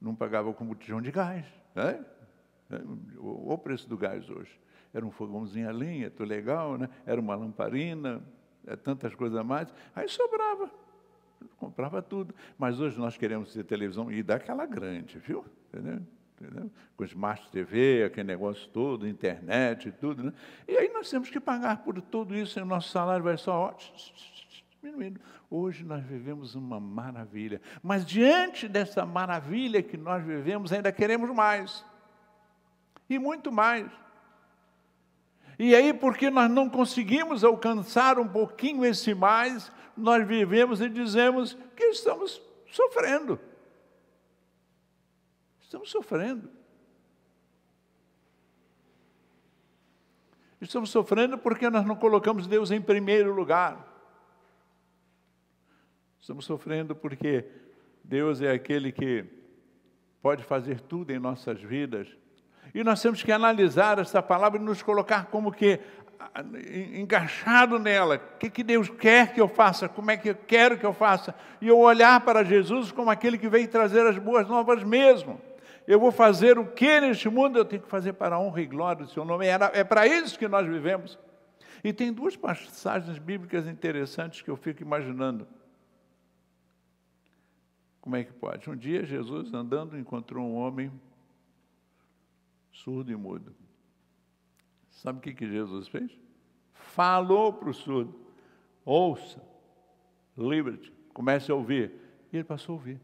não 0.00 0.14
pagava 0.14 0.52
com 0.52 0.66
botijão 0.66 1.00
de 1.00 1.10
gás. 1.10 1.46
Né? 1.74 2.04
O, 3.18 3.52
o 3.52 3.58
preço 3.58 3.88
do 3.88 3.96
gás 3.96 4.28
hoje. 4.28 4.58
Era 4.92 5.04
um 5.04 5.10
fogãozinho 5.10 5.68
a 5.68 5.72
lenha, 5.72 6.10
tudo 6.10 6.28
legal, 6.28 6.78
né? 6.78 6.88
era 7.06 7.20
uma 7.20 7.34
lamparina, 7.34 8.22
é, 8.66 8.76
tantas 8.76 9.14
coisas 9.14 9.38
a 9.38 9.44
mais. 9.44 9.72
Aí 9.94 10.08
sobrava, 10.08 10.70
comprava 11.56 12.02
tudo. 12.02 12.34
Mas 12.58 12.80
hoje 12.80 12.98
nós 12.98 13.16
queremos 13.16 13.52
ter 13.52 13.64
televisão 13.64 14.10
e 14.10 14.22
daquela 14.22 14.66
grande, 14.66 15.18
viu? 15.18 15.44
Entendeu? 15.68 16.00
entendeu? 16.40 16.70
com 16.96 17.04
Smart 17.04 17.50
TV, 17.50 18.04
aquele 18.04 18.26
negócio 18.26 18.68
todo, 18.68 19.06
internet 19.06 19.88
e 19.88 19.92
tudo. 19.92 20.24
Né? 20.24 20.32
E 20.66 20.76
aí 20.76 20.88
nós 20.92 21.10
temos 21.10 21.28
que 21.28 21.40
pagar 21.40 21.82
por 21.82 22.00
tudo 22.00 22.34
isso 22.34 22.58
e 22.58 22.62
o 22.62 22.66
nosso 22.66 22.90
salário 22.90 23.24
vai 23.24 23.36
só 23.36 23.76
diminuindo. 24.80 25.20
Hoje 25.50 25.84
nós 25.84 26.04
vivemos 26.04 26.54
uma 26.54 26.78
maravilha, 26.78 27.60
mas 27.82 28.04
diante 28.04 28.68
dessa 28.68 29.04
maravilha 29.06 29.82
que 29.82 29.96
nós 29.96 30.22
vivemos, 30.22 30.72
ainda 30.72 30.92
queremos 30.92 31.30
mais 31.34 31.84
e 33.08 33.18
muito 33.18 33.50
mais. 33.50 33.90
E 35.58 35.74
aí, 35.74 35.92
porque 35.92 36.30
nós 36.30 36.50
não 36.50 36.68
conseguimos 36.70 37.42
alcançar 37.42 38.18
um 38.18 38.28
pouquinho 38.28 38.84
esse 38.84 39.12
mais, 39.12 39.72
nós 39.96 40.26
vivemos 40.26 40.80
e 40.80 40.88
dizemos 40.88 41.56
que 41.74 41.84
estamos 41.86 42.40
sofrendo. 42.70 43.40
Estamos 45.60 45.90
sofrendo. 45.90 46.48
Estamos 50.60 50.90
sofrendo 50.90 51.36
porque 51.38 51.68
nós 51.68 51.84
não 51.84 51.96
colocamos 51.96 52.46
Deus 52.46 52.70
em 52.70 52.80
primeiro 52.80 53.34
lugar. 53.34 53.86
Estamos 56.20 56.44
sofrendo 56.44 56.94
porque 56.94 57.44
Deus 58.02 58.40
é 58.40 58.50
aquele 58.50 58.92
que 58.92 59.24
pode 60.20 60.42
fazer 60.44 60.80
tudo 60.80 61.10
em 61.10 61.18
nossas 61.18 61.60
vidas. 61.60 62.08
E 62.74 62.84
nós 62.84 63.00
temos 63.00 63.22
que 63.22 63.32
analisar 63.32 63.98
essa 63.98 64.22
palavra 64.22 64.58
e 64.58 64.62
nos 64.62 64.82
colocar 64.82 65.26
como 65.26 65.52
que 65.52 65.80
encaixado 66.94 67.78
nela. 67.78 68.16
O 68.16 68.38
que, 68.38 68.50
que 68.50 68.62
Deus 68.62 68.88
quer 68.88 69.32
que 69.32 69.40
eu 69.40 69.48
faça? 69.48 69.88
Como 69.88 70.10
é 70.10 70.16
que 70.16 70.30
eu 70.30 70.34
quero 70.34 70.78
que 70.78 70.86
eu 70.86 70.92
faça? 70.92 71.34
E 71.60 71.68
eu 71.68 71.78
olhar 71.78 72.20
para 72.20 72.44
Jesus 72.44 72.92
como 72.92 73.10
aquele 73.10 73.38
que 73.38 73.48
veio 73.48 73.68
trazer 73.68 74.06
as 74.06 74.18
boas 74.18 74.46
novas 74.46 74.82
mesmo 74.82 75.40
eu 75.88 75.98
vou 75.98 76.12
fazer 76.12 76.58
o 76.58 76.66
que 76.66 77.00
neste 77.00 77.30
mundo? 77.30 77.58
Eu 77.58 77.64
tenho 77.64 77.80
que 77.80 77.88
fazer 77.88 78.12
para 78.12 78.36
a 78.36 78.38
honra 78.38 78.60
e 78.60 78.66
glória 78.66 79.06
do 79.06 79.10
seu 79.10 79.24
nome. 79.24 79.46
É 79.46 79.82
para 79.82 80.06
isso 80.06 80.38
que 80.38 80.46
nós 80.46 80.66
vivemos. 80.66 81.18
E 81.82 81.94
tem 81.94 82.12
duas 82.12 82.36
passagens 82.36 83.18
bíblicas 83.18 83.66
interessantes 83.66 84.42
que 84.42 84.50
eu 84.50 84.56
fico 84.56 84.82
imaginando. 84.82 85.48
Como 88.02 88.16
é 88.16 88.22
que 88.22 88.34
pode? 88.34 88.68
Um 88.68 88.76
dia 88.76 89.02
Jesus, 89.02 89.54
andando, 89.54 89.98
encontrou 89.98 90.46
um 90.46 90.56
homem 90.56 90.92
surdo 92.82 93.10
e 93.10 93.16
mudo, 93.16 93.54
Sabe 94.90 95.18
o 95.18 95.22
que, 95.22 95.32
que 95.32 95.48
Jesus 95.48 95.86
fez? 95.86 96.10
Falou 96.72 97.52
para 97.52 97.70
o 97.70 97.74
surdo: 97.74 98.18
ouça, 98.84 99.40
livre-te, 100.36 100.92
comece 101.14 101.52
a 101.52 101.54
ouvir. 101.54 101.92
E 102.32 102.36
ele 102.36 102.44
passou 102.44 102.72
a 102.72 102.78
ouvir. 102.78 103.00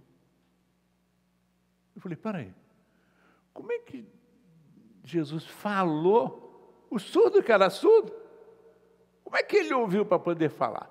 Eu 1.95 2.03
falei: 2.03 2.17
peraí, 2.17 2.53
como 3.53 3.71
é 3.71 3.79
que 3.79 4.05
Jesus 5.05 5.47
falou? 5.47 6.85
O 6.91 6.99
surdo 6.99 7.43
que 7.43 7.53
era 7.53 7.71
surdo? 7.71 8.13
Como 9.23 9.37
é 9.37 9.43
que 9.43 9.57
ele 9.57 9.75
ouviu 9.75 10.05
para 10.05 10.19
poder 10.19 10.51
falar? 10.51 10.91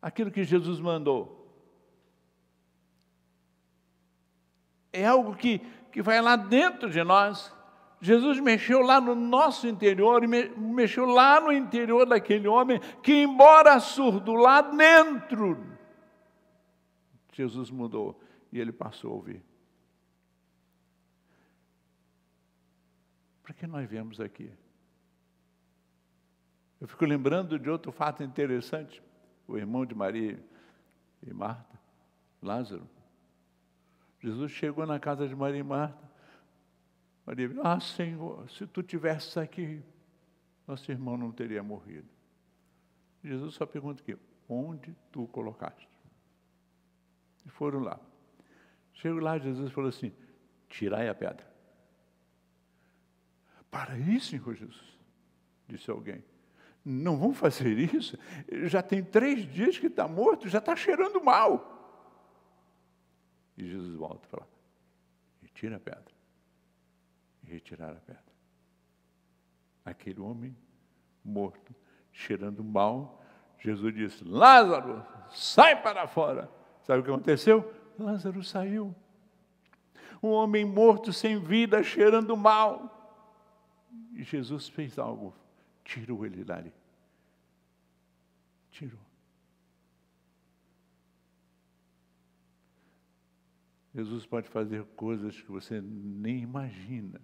Aquilo 0.00 0.30
que 0.30 0.44
Jesus 0.44 0.78
mandou. 0.78 1.45
É 4.96 5.06
algo 5.06 5.36
que, 5.36 5.58
que 5.92 6.00
vai 6.00 6.22
lá 6.22 6.36
dentro 6.36 6.88
de 6.88 7.02
nós. 7.04 7.54
Jesus 8.00 8.40
mexeu 8.40 8.80
lá 8.80 9.00
no 9.00 9.14
nosso 9.14 9.66
interior 9.66 10.24
e 10.24 10.26
mexeu 10.26 11.06
lá 11.06 11.40
no 11.40 11.52
interior 11.52 12.06
daquele 12.06 12.48
homem 12.48 12.80
que, 13.02 13.22
embora 13.22 13.78
surdo, 13.80 14.34
lá 14.34 14.62
dentro, 14.62 15.58
Jesus 17.32 17.70
mudou 17.70 18.18
e 18.50 18.58
ele 18.58 18.72
passou 18.72 19.12
a 19.12 19.14
ouvir. 19.14 19.44
Para 23.42 23.54
que 23.54 23.66
nós 23.66 23.88
viemos 23.88 24.20
aqui? 24.20 24.50
Eu 26.80 26.88
fico 26.88 27.04
lembrando 27.04 27.58
de 27.58 27.68
outro 27.68 27.92
fato 27.92 28.22
interessante. 28.22 29.02
O 29.46 29.56
irmão 29.56 29.86
de 29.86 29.94
Maria 29.94 30.42
e 31.22 31.32
Marta, 31.32 31.78
Lázaro. 32.42 32.95
Jesus 34.20 34.52
chegou 34.52 34.86
na 34.86 34.98
casa 34.98 35.28
de 35.28 35.34
Maria 35.34 35.60
e 35.60 35.62
Marta. 35.62 36.10
Maria 37.24 37.48
disse, 37.48 37.60
ah, 37.62 37.80
Senhor, 37.80 38.48
se 38.50 38.66
tu 38.66 38.82
tivesses 38.82 39.36
aqui, 39.36 39.82
nosso 40.66 40.90
irmão 40.90 41.16
não 41.16 41.32
teria 41.32 41.62
morrido. 41.62 42.08
Jesus 43.22 43.54
só 43.54 43.66
pergunta 43.66 44.02
aqui, 44.02 44.16
onde 44.48 44.94
tu 45.10 45.26
colocaste? 45.28 45.88
E 47.44 47.50
foram 47.50 47.80
lá. 47.80 48.00
Chego 48.94 49.18
lá, 49.18 49.38
Jesus 49.38 49.72
falou 49.72 49.88
assim, 49.88 50.12
tirai 50.68 51.08
a 51.08 51.14
pedra. 51.14 51.46
Para 53.70 53.94
aí, 53.94 54.20
Senhor 54.20 54.54
Jesus, 54.54 54.98
disse 55.68 55.90
alguém. 55.90 56.24
Não 56.84 57.16
vão 57.16 57.34
fazer 57.34 57.76
isso? 57.76 58.16
Já 58.64 58.80
tem 58.80 59.02
três 59.02 59.44
dias 59.52 59.76
que 59.78 59.88
está 59.88 60.06
morto, 60.06 60.48
já 60.48 60.58
está 60.58 60.76
cheirando 60.76 61.22
mal. 61.22 61.75
E 63.56 63.66
Jesus 63.66 63.94
volta 63.94 64.26
e 64.26 64.30
fala: 64.30 64.48
retira 65.42 65.76
a 65.76 65.80
pedra. 65.80 66.14
E 67.44 67.50
retirar 67.50 67.92
a 67.92 68.00
pedra. 68.00 68.22
Aquele 69.84 70.20
homem 70.20 70.56
morto, 71.24 71.74
cheirando 72.12 72.62
mal, 72.62 73.22
Jesus 73.58 73.94
disse: 73.94 74.24
Lázaro, 74.24 75.04
sai 75.30 75.80
para 75.80 76.06
fora. 76.06 76.50
Sabe 76.82 77.00
o 77.00 77.04
que 77.04 77.10
aconteceu? 77.10 77.72
Lázaro 77.98 78.42
saiu. 78.42 78.94
Um 80.22 80.30
homem 80.30 80.64
morto, 80.64 81.12
sem 81.12 81.38
vida, 81.38 81.82
cheirando 81.82 82.36
mal. 82.36 82.92
E 84.12 84.22
Jesus 84.22 84.68
fez 84.68 84.98
algo 84.98 85.34
tirou 85.86 86.26
ele 86.26 86.44
dali. 86.44 86.72
Tirou. 88.70 89.05
Jesus 93.96 94.26
pode 94.26 94.46
fazer 94.50 94.84
coisas 94.94 95.40
que 95.40 95.50
você 95.50 95.80
nem 95.80 96.42
imagina. 96.42 97.18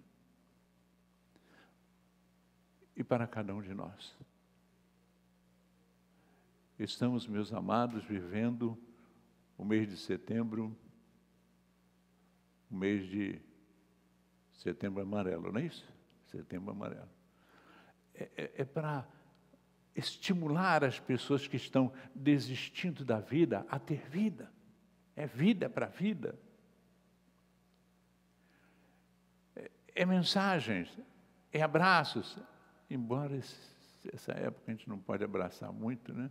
E 2.95 3.03
para 3.03 3.27
cada 3.27 3.53
um 3.53 3.61
de 3.61 3.75
nós. 3.75 4.17
Estamos, 6.79 7.27
meus 7.27 7.53
amados, 7.53 8.03
vivendo 8.03 8.75
o 9.55 9.63
mês 9.63 9.87
de 9.87 9.95
setembro, 9.95 10.75
o 12.71 12.75
mês 12.75 13.07
de 13.07 13.39
setembro 14.53 15.03
amarelo, 15.03 15.51
não 15.51 15.61
é 15.61 15.65
isso? 15.65 15.85
Setembro 16.25 16.71
amarelo 16.71 17.09
é, 18.15 18.29
é, 18.35 18.51
é 18.55 18.65
para 18.65 19.07
estimular 19.95 20.83
as 20.83 20.99
pessoas 20.99 21.47
que 21.47 21.55
estão 21.55 21.93
desistindo 22.15 23.05
da 23.05 23.19
vida 23.19 23.63
a 23.69 23.77
ter 23.77 24.09
vida. 24.09 24.51
É 25.15 25.27
vida 25.27 25.69
para 25.69 25.85
vida. 25.85 26.35
É, 29.95 30.05
mensagens, 30.05 30.97
é 31.51 31.61
abraços. 31.61 32.37
Embora 32.89 33.35
essa 33.35 34.31
época 34.33 34.63
a 34.67 34.71
gente 34.71 34.89
não 34.89 34.97
pode 34.97 35.23
abraçar 35.23 35.71
muito, 35.71 36.13
né? 36.13 36.29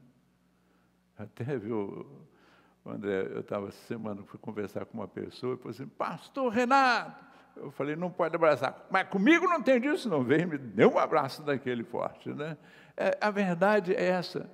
Até 1.16 1.56
viu, 1.56 2.06
André, 2.84 3.28
eu 3.30 3.40
estava 3.40 3.68
essa 3.68 3.86
semana, 3.86 4.22
fui 4.24 4.38
conversar 4.38 4.84
com 4.84 4.98
uma 4.98 5.08
pessoa 5.08 5.54
e 5.54 5.56
falou 5.56 5.70
assim, 5.70 5.86
pastor 5.86 6.52
Renato, 6.52 7.24
eu 7.56 7.70
falei, 7.70 7.94
não 7.94 8.10
pode 8.10 8.34
abraçar. 8.34 8.86
Mas 8.90 9.08
comigo 9.08 9.46
não 9.46 9.62
tem 9.62 9.80
disso, 9.80 10.08
não. 10.08 10.24
Vem 10.24 10.46
me 10.46 10.58
deu 10.58 10.92
um 10.92 10.98
abraço 10.98 11.42
daquele 11.42 11.84
forte. 11.84 12.30
Né? 12.30 12.56
É, 12.96 13.16
a 13.20 13.30
verdade 13.30 13.94
é 13.94 14.04
essa. 14.04 14.50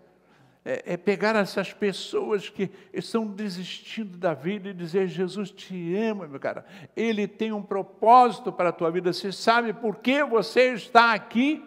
É, 0.64 0.94
é, 0.94 0.96
pegar 0.96 1.34
essas 1.36 1.72
pessoas 1.72 2.50
que 2.50 2.70
estão 2.92 3.26
desistindo 3.26 4.18
da 4.18 4.34
vida 4.34 4.68
e 4.68 4.74
dizer, 4.74 5.08
Jesus 5.08 5.50
te 5.50 5.94
ama, 5.96 6.26
meu 6.26 6.38
cara. 6.38 6.66
Ele 6.94 7.26
tem 7.26 7.52
um 7.52 7.62
propósito 7.62 8.52
para 8.52 8.68
a 8.68 8.72
tua 8.72 8.90
vida. 8.90 9.12
Você 9.12 9.32
sabe 9.32 9.72
por 9.72 9.96
que 9.96 10.22
você 10.24 10.74
está 10.74 11.14
aqui? 11.14 11.64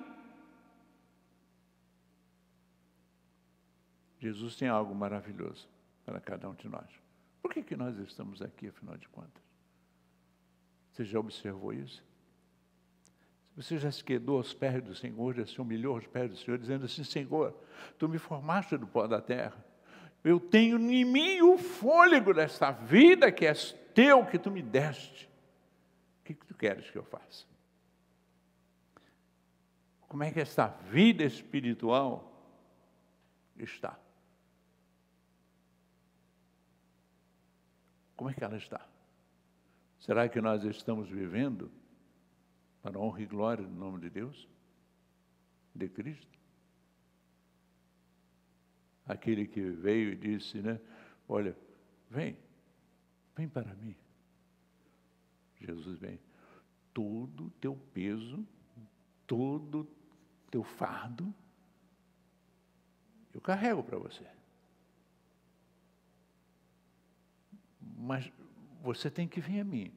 Jesus 4.20 4.56
tem 4.56 4.68
algo 4.68 4.94
maravilhoso 4.94 5.68
para 6.06 6.20
cada 6.20 6.48
um 6.48 6.54
de 6.54 6.70
nós. 6.70 6.88
Por 7.42 7.52
que, 7.52 7.64
que 7.64 7.76
nós 7.76 7.98
estamos 7.98 8.40
aqui, 8.42 8.68
afinal 8.68 8.96
de 8.96 9.10
contas? 9.10 9.42
Você 10.92 11.04
já 11.04 11.20
observou 11.20 11.74
isso? 11.74 12.04
Você 13.56 13.78
já 13.78 13.92
se 13.92 14.04
quedou 14.04 14.38
aos 14.38 14.54
pés 14.54 14.82
do 14.82 14.96
Senhor, 14.96 15.36
já 15.36 15.46
se 15.46 15.60
humilhou 15.60 15.96
aos 15.96 16.08
pés 16.08 16.30
do 16.30 16.38
Senhor, 16.38 16.58
dizendo 16.58 16.86
assim: 16.86 17.04
Senhor, 17.04 17.54
tu 17.98 18.08
me 18.08 18.18
formaste 18.18 18.78
do 18.78 18.88
pó 18.88 19.08
da 19.08 19.22
terra. 19.22 19.64
Eu 20.24 20.40
tenho 20.40 20.80
em 20.80 21.04
mim 21.04 21.42
o 21.42 21.58
fôlego 21.58 22.34
desta 22.34 22.72
vida 22.72 23.32
que 23.32 23.46
és 23.46 23.74
teu, 23.94 24.26
que 24.26 24.38
tu 24.38 24.52
me 24.52 24.62
deste. 24.62 25.30
O 26.22 26.24
que, 26.24 26.34
que 26.36 26.46
tu 26.46 26.54
queres 26.56 26.90
que 26.90 26.98
eu 26.98 27.04
faça? 27.04 27.46
Como 30.08 30.24
é 30.24 30.32
que 30.32 30.40
esta 30.40 30.68
vida 30.68 31.24
espiritual 31.24 32.32
está? 33.58 33.98
Como 38.16 38.30
é 38.30 38.34
que 38.34 38.44
ela 38.44 38.58
está? 38.58 38.86
Será 40.00 40.30
que 40.30 40.40
nós 40.40 40.64
estamos 40.64 41.10
vivendo 41.10 41.72
para 42.82 42.98
a 42.98 43.02
honra 43.02 43.22
e 43.22 43.26
glória 43.26 43.66
do 43.66 43.74
nome 43.74 44.00
de 44.00 44.10
Deus? 44.10 44.48
De 45.74 45.88
Cristo? 45.88 46.40
Aquele 49.06 49.48
que 49.48 49.62
veio 49.62 50.14
e 50.14 50.16
disse, 50.16 50.62
né? 50.62 50.80
Olha, 51.28 51.56
vem, 52.10 52.38
vem 53.36 53.48
para 53.48 53.74
mim. 53.76 53.96
Jesus 55.60 56.00
vem. 56.00 56.20
Todo 56.94 57.46
o 57.48 57.50
teu 57.52 57.76
peso, 57.94 58.46
todo 59.28 59.82
o 59.82 60.50
teu 60.50 60.64
fardo, 60.64 61.34
eu 63.34 63.40
carrego 63.40 63.84
para 63.84 63.98
você. 63.98 64.26
Mas 67.98 68.32
você 68.82 69.10
tem 69.10 69.28
que 69.28 69.40
vir 69.40 69.62
a 69.62 69.64
mim, 69.64 69.94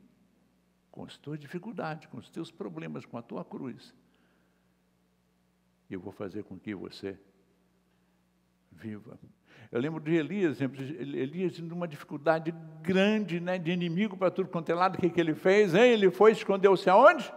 com 0.95 1.03
as 1.03 1.17
tuas 1.19 1.41
dificuldades, 1.41 2.07
com 2.07 2.19
os 2.19 2.31
teus 2.31 2.53
problemas, 2.53 3.05
com 3.05 3.19
a 3.19 3.23
tua 3.23 3.45
cruz. 3.45 3.93
Eu 5.91 5.99
vou 5.99 6.13
fazer 6.13 6.45
com 6.45 6.57
que 6.57 6.73
você 6.73 7.19
viva. 8.71 9.19
Eu 9.73 9.81
lembro 9.81 10.01
de 10.01 10.15
Elias, 10.15 10.61
Elias 10.61 11.59
numa 11.59 11.89
dificuldade 11.89 12.55
grande, 12.81 13.41
né, 13.41 13.59
de 13.59 13.73
inimigo 13.73 14.17
para 14.17 14.31
tudo 14.31 14.49
quanto 14.49 14.71
é 14.71 14.75
lado, 14.77 14.95
o 14.95 15.01
que, 15.01 15.11
que 15.11 15.21
ele 15.21 15.35
fez? 15.35 15.75
Hein? 15.75 15.95
Ele 15.95 16.13
foi, 16.13 16.31
escondeu-se 16.31 16.89
aonde? 16.89 17.35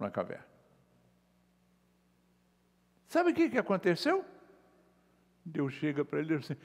Na 0.00 0.10
caverna. 0.10 0.46
Sabe 3.06 3.32
o 3.32 3.34
que, 3.34 3.50
que 3.50 3.58
aconteceu? 3.58 4.24
Deus 5.44 5.74
chega 5.74 6.06
para 6.06 6.20
ele 6.20 6.32
e 6.32 6.38
diz 6.38 6.50
assim, 6.50 6.60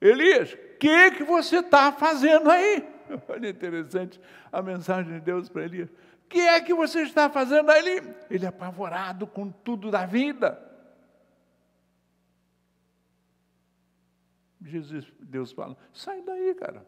Elias, 0.00 0.52
o 0.52 0.78
que, 0.78 1.12
que 1.12 1.22
você 1.22 1.58
está 1.60 1.92
fazendo 1.92 2.50
aí? 2.50 2.97
Olha 3.28 3.48
interessante 3.48 4.20
a 4.50 4.62
mensagem 4.62 5.14
de 5.14 5.20
Deus 5.20 5.48
para 5.48 5.64
Elias. 5.64 5.88
O 5.88 6.28
que 6.28 6.40
é 6.40 6.60
que 6.60 6.74
você 6.74 7.02
está 7.02 7.30
fazendo 7.30 7.70
ali? 7.70 8.02
Ele 8.30 8.44
é 8.44 8.48
apavorado 8.48 9.26
com 9.26 9.50
tudo 9.50 9.90
da 9.90 10.04
vida. 10.04 10.64
Jesus, 14.60 15.10
Deus 15.20 15.52
fala, 15.52 15.76
sai 15.92 16.20
daí, 16.22 16.54
cara. 16.54 16.86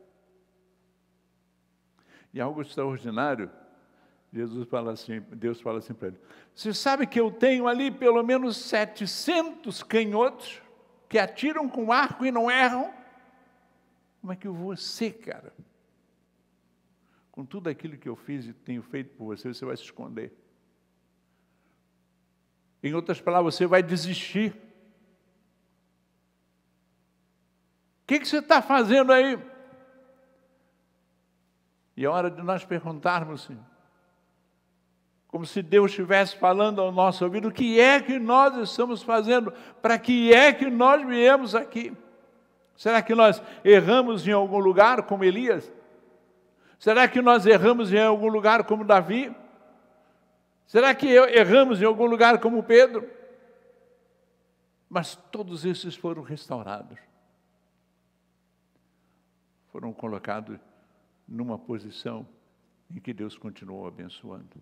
E 2.32 2.40
algo 2.40 2.60
extraordinário 2.60 3.50
Jesus 4.32 4.68
fala 4.68 4.92
assim, 4.92 5.20
Deus 5.32 5.60
fala 5.60 5.78
assim 5.78 5.92
para 5.92 6.08
ele: 6.08 6.20
Você 6.54 6.72
sabe 6.72 7.06
que 7.06 7.18
eu 7.18 7.30
tenho 7.32 7.66
ali 7.66 7.90
pelo 7.90 8.22
menos 8.22 8.56
700 8.56 9.82
canhotos 9.82 10.62
que 11.08 11.18
atiram 11.18 11.68
com 11.68 11.90
arco 11.90 12.24
e 12.24 12.30
não 12.30 12.50
erram? 12.50 12.92
Como 14.20 14.32
é 14.32 14.36
que 14.36 14.48
você, 14.48 15.10
cara, 15.10 15.52
com 17.40 17.46
tudo 17.46 17.70
aquilo 17.70 17.96
que 17.96 18.06
eu 18.06 18.14
fiz 18.14 18.44
e 18.44 18.52
tenho 18.52 18.82
feito 18.82 19.16
por 19.16 19.24
você, 19.24 19.48
você 19.48 19.64
vai 19.64 19.74
se 19.74 19.82
esconder? 19.82 20.30
Em 22.82 22.92
outras 22.92 23.18
palavras, 23.18 23.54
você 23.54 23.66
vai 23.66 23.82
desistir. 23.82 24.50
O 28.02 28.06
que, 28.06 28.20
que 28.20 28.28
você 28.28 28.40
está 28.40 28.60
fazendo 28.60 29.10
aí? 29.10 29.38
E 31.96 32.04
é 32.04 32.08
hora 32.10 32.30
de 32.30 32.42
nós 32.42 32.62
perguntarmos, 32.62 33.50
como 35.26 35.46
se 35.46 35.62
Deus 35.62 35.92
estivesse 35.92 36.36
falando 36.36 36.82
ao 36.82 36.92
nosso 36.92 37.24
ouvido, 37.24 37.48
o 37.48 37.52
que 37.52 37.80
é 37.80 38.02
que 38.02 38.18
nós 38.18 38.54
estamos 38.58 39.02
fazendo? 39.02 39.50
Para 39.80 39.98
que 39.98 40.30
é 40.30 40.52
que 40.52 40.68
nós 40.68 41.06
viemos 41.06 41.54
aqui? 41.54 41.96
Será 42.76 43.00
que 43.00 43.14
nós 43.14 43.42
erramos 43.64 44.28
em 44.28 44.32
algum 44.32 44.58
lugar 44.58 45.04
como 45.04 45.24
Elias? 45.24 45.72
Será 46.80 47.06
que 47.06 47.20
nós 47.20 47.44
erramos 47.44 47.92
em 47.92 48.00
algum 48.00 48.26
lugar 48.26 48.64
como 48.64 48.86
Davi? 48.86 49.32
Será 50.66 50.94
que 50.94 51.06
erramos 51.06 51.82
em 51.82 51.84
algum 51.84 52.06
lugar 52.06 52.40
como 52.40 52.62
Pedro? 52.62 53.06
Mas 54.88 55.14
todos 55.14 55.66
esses 55.66 55.94
foram 55.94 56.22
restaurados. 56.22 56.98
Foram 59.70 59.92
colocados 59.92 60.58
numa 61.28 61.58
posição 61.58 62.26
em 62.90 62.98
que 62.98 63.12
Deus 63.12 63.36
continuou 63.36 63.86
abençoando 63.86 64.60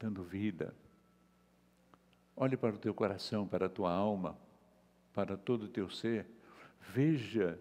dando 0.00 0.24
vida. 0.24 0.74
Olhe 2.34 2.56
para 2.56 2.74
o 2.74 2.78
teu 2.78 2.92
coração, 2.92 3.46
para 3.46 3.66
a 3.66 3.68
tua 3.68 3.92
alma, 3.92 4.36
para 5.14 5.36
todo 5.36 5.66
o 5.66 5.68
teu 5.68 5.88
ser. 5.88 6.26
Veja, 6.92 7.56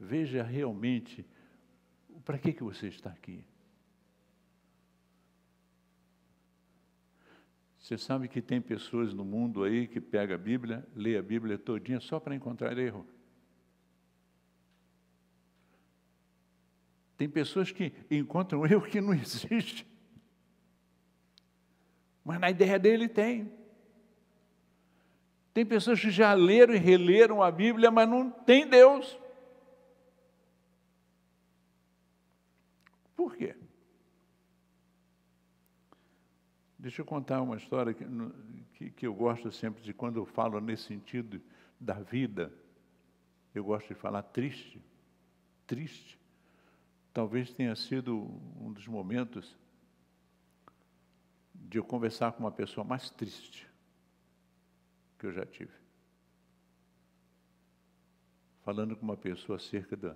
veja 0.00 0.42
realmente 0.42 1.24
para 2.26 2.38
que, 2.38 2.52
que 2.52 2.64
você 2.64 2.88
está 2.88 3.08
aqui. 3.08 3.46
Você 7.78 7.96
sabe 7.96 8.26
que 8.26 8.42
tem 8.42 8.60
pessoas 8.60 9.14
no 9.14 9.24
mundo 9.24 9.62
aí 9.62 9.86
que 9.86 10.00
pega 10.00 10.34
a 10.34 10.38
Bíblia, 10.38 10.84
lê 10.92 11.16
a 11.16 11.22
Bíblia 11.22 11.56
todinha 11.56 12.00
só 12.00 12.18
para 12.18 12.34
encontrar 12.34 12.76
erro. 12.76 13.06
Tem 17.16 17.28
pessoas 17.28 17.70
que 17.70 17.92
encontram 18.10 18.66
erro 18.66 18.82
que 18.82 19.00
não 19.00 19.14
existe. 19.14 19.86
Mas 22.24 22.40
na 22.40 22.50
ideia 22.50 22.76
dele 22.76 23.08
tem. 23.08 23.52
Tem 25.54 25.64
pessoas 25.64 26.00
que 26.00 26.10
já 26.10 26.34
leram 26.34 26.74
e 26.74 26.78
releram 26.78 27.40
a 27.40 27.52
Bíblia, 27.52 27.88
mas 27.88 28.08
não 28.08 28.32
tem 28.32 28.66
Deus. 28.66 29.16
Por 33.16 33.34
quê? 33.34 33.56
Deixa 36.86 37.02
eu 37.02 37.04
contar 37.04 37.42
uma 37.42 37.56
história 37.56 37.92
que, 37.92 38.90
que, 38.92 39.04
eu 39.08 39.12
gosto 39.12 39.50
sempre 39.50 39.82
de 39.82 39.92
quando 39.92 40.18
eu 40.18 40.24
falo 40.24 40.60
nesse 40.60 40.84
sentido 40.84 41.42
da 41.80 41.94
vida. 41.94 42.52
Eu 43.52 43.64
gosto 43.64 43.88
de 43.88 43.94
falar 43.96 44.22
triste. 44.22 44.80
Triste. 45.66 46.16
Talvez 47.12 47.52
tenha 47.52 47.74
sido 47.74 48.16
um 48.60 48.72
dos 48.72 48.86
momentos 48.86 49.58
de 51.52 51.76
eu 51.76 51.82
conversar 51.82 52.30
com 52.30 52.44
uma 52.44 52.52
pessoa 52.52 52.84
mais 52.84 53.10
triste 53.10 53.68
que 55.18 55.26
eu 55.26 55.32
já 55.32 55.44
tive. 55.44 55.74
Falando 58.62 58.96
com 58.96 59.02
uma 59.02 59.16
pessoa 59.16 59.56
acerca 59.56 59.96
da, 59.96 60.14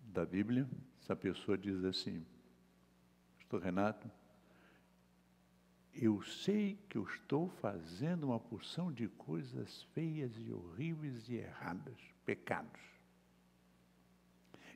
da 0.00 0.26
Bíblia, 0.26 0.68
essa 1.00 1.14
pessoa 1.14 1.56
diz 1.56 1.84
assim: 1.84 2.26
Pastor 3.38 3.62
Renato, 3.62 4.10
eu 5.94 6.22
sei 6.22 6.78
que 6.88 6.96
eu 6.96 7.04
estou 7.04 7.48
fazendo 7.48 8.24
uma 8.24 8.40
porção 8.40 8.90
de 8.90 9.08
coisas 9.08 9.82
feias 9.94 10.32
e 10.38 10.50
horríveis 10.50 11.28
e 11.28 11.36
erradas, 11.36 11.98
pecados. 12.24 12.80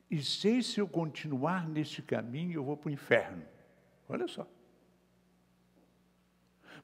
E 0.09 0.23
sei 0.23 0.61
se 0.61 0.79
eu 0.79 0.87
continuar 0.87 1.67
neste 1.67 2.01
caminho, 2.01 2.53
eu 2.53 2.63
vou 2.63 2.77
para 2.77 2.89
o 2.89 2.91
inferno. 2.91 3.43
Olha 4.07 4.27
só. 4.27 4.47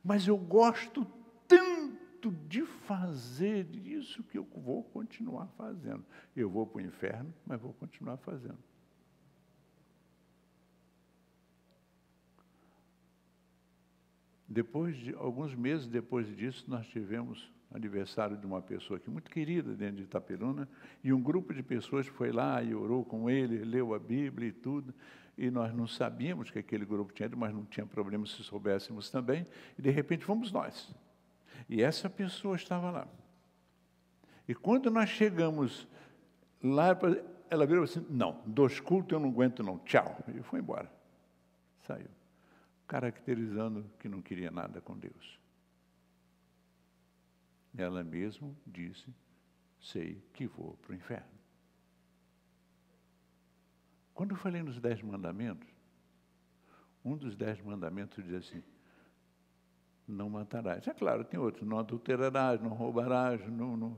Mas 0.03 0.27
eu 0.27 0.37
gosto 0.37 1.05
tanto 1.47 2.31
de 2.47 2.65
fazer 2.65 3.73
isso 3.75 4.23
que 4.23 4.37
eu 4.37 4.43
vou 4.43 4.83
continuar 4.83 5.47
fazendo. 5.57 6.05
Eu 6.35 6.49
vou 6.49 6.65
para 6.65 6.79
o 6.79 6.85
inferno, 6.85 7.33
mas 7.45 7.61
vou 7.61 7.73
continuar 7.73 8.17
fazendo. 8.17 8.57
Depois 14.47 14.95
de 14.97 15.13
alguns 15.15 15.56
meses 15.56 15.88
depois 15.88 16.27
disso, 16.36 16.65
nós 16.67 16.86
tivemos 16.88 17.51
aniversário 17.71 18.38
de 18.38 18.45
uma 18.45 18.62
pessoa 18.62 18.97
aqui 18.97 19.10
muito 19.10 19.32
querida 19.32 19.73
dentro 19.73 19.95
de 19.95 20.03
Itaperuna, 20.03 20.69
e 21.03 21.12
um 21.12 21.21
grupo 21.21 21.53
de 21.53 21.63
pessoas 21.63 22.06
foi 22.06 22.32
lá 22.32 22.62
e 22.62 22.75
orou 22.75 23.03
com 23.03 23.29
ele, 23.29 23.63
leu 23.65 23.93
a 23.95 23.99
Bíblia 23.99 24.49
e 24.49 24.51
tudo 24.51 24.93
e 25.38 25.49
nós 25.49 25.73
não 25.73 25.88
sabíamos 25.88 26.51
que 26.51 26.60
aquele 26.60 26.86
grupo 26.86 27.12
tinha 27.13 27.29
mas 27.36 27.53
não 27.53 27.65
tinha 27.65 27.86
problema 27.86 28.25
se 28.25 28.43
soubéssemos 28.43 29.10
também, 29.10 29.45
e 29.77 29.82
de 29.82 29.89
repente 29.89 30.23
fomos 30.25 30.51
nós. 30.51 30.93
E 31.67 31.82
essa 31.82 32.10
pessoa 32.10 32.56
estava 32.56 32.91
lá. 32.91 33.08
E 34.47 34.53
quando 34.53 34.91
nós 34.91 35.10
chegamos 35.10 35.88
lá, 36.62 36.97
ela 37.49 37.65
virou 37.65 37.84
assim: 37.84 38.06
não, 38.10 38.41
dois 38.45 38.79
cultos 38.79 39.13
eu 39.13 39.19
não 39.19 39.29
aguento, 39.29 39.63
não, 39.63 39.79
tchau. 39.79 40.19
E 40.27 40.41
foi 40.43 40.60
embora. 40.60 40.91
Saiu. 41.88 42.08
Caracterizando 42.87 43.89
que 43.99 44.09
não 44.09 44.21
queria 44.21 44.51
nada 44.51 44.81
com 44.81 44.97
Deus. 44.97 45.39
Ela 47.75 48.03
mesmo 48.03 48.55
disse: 48.65 49.13
sei 49.79 50.21
que 50.33 50.45
vou 50.45 50.77
para 50.77 50.91
o 50.91 50.95
inferno. 50.95 51.33
Quando 54.13 54.31
eu 54.31 54.37
falei 54.37 54.61
nos 54.61 54.79
dez 54.79 55.01
mandamentos, 55.01 55.67
um 57.03 57.17
dos 57.17 57.35
dez 57.35 57.59
mandamentos 57.61 58.23
diz 58.23 58.33
assim, 58.35 58.63
não 60.07 60.29
matarás. 60.29 60.87
É 60.87 60.93
claro, 60.93 61.23
tem 61.23 61.39
outros, 61.39 61.67
não 61.67 61.79
adulterarás, 61.79 62.61
não 62.61 62.69
roubarás, 62.69 63.45
não, 63.47 63.75
não, 63.75 63.89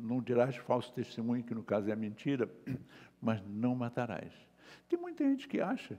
não 0.00 0.20
dirás 0.20 0.56
falso 0.56 0.92
testemunho, 0.92 1.44
que 1.44 1.54
no 1.54 1.62
caso 1.62 1.90
é 1.90 1.96
mentira, 1.96 2.50
mas 3.22 3.40
não 3.46 3.74
matarás. 3.74 4.32
Tem 4.88 4.98
muita 4.98 5.24
gente 5.24 5.46
que 5.46 5.60
acha 5.60 5.98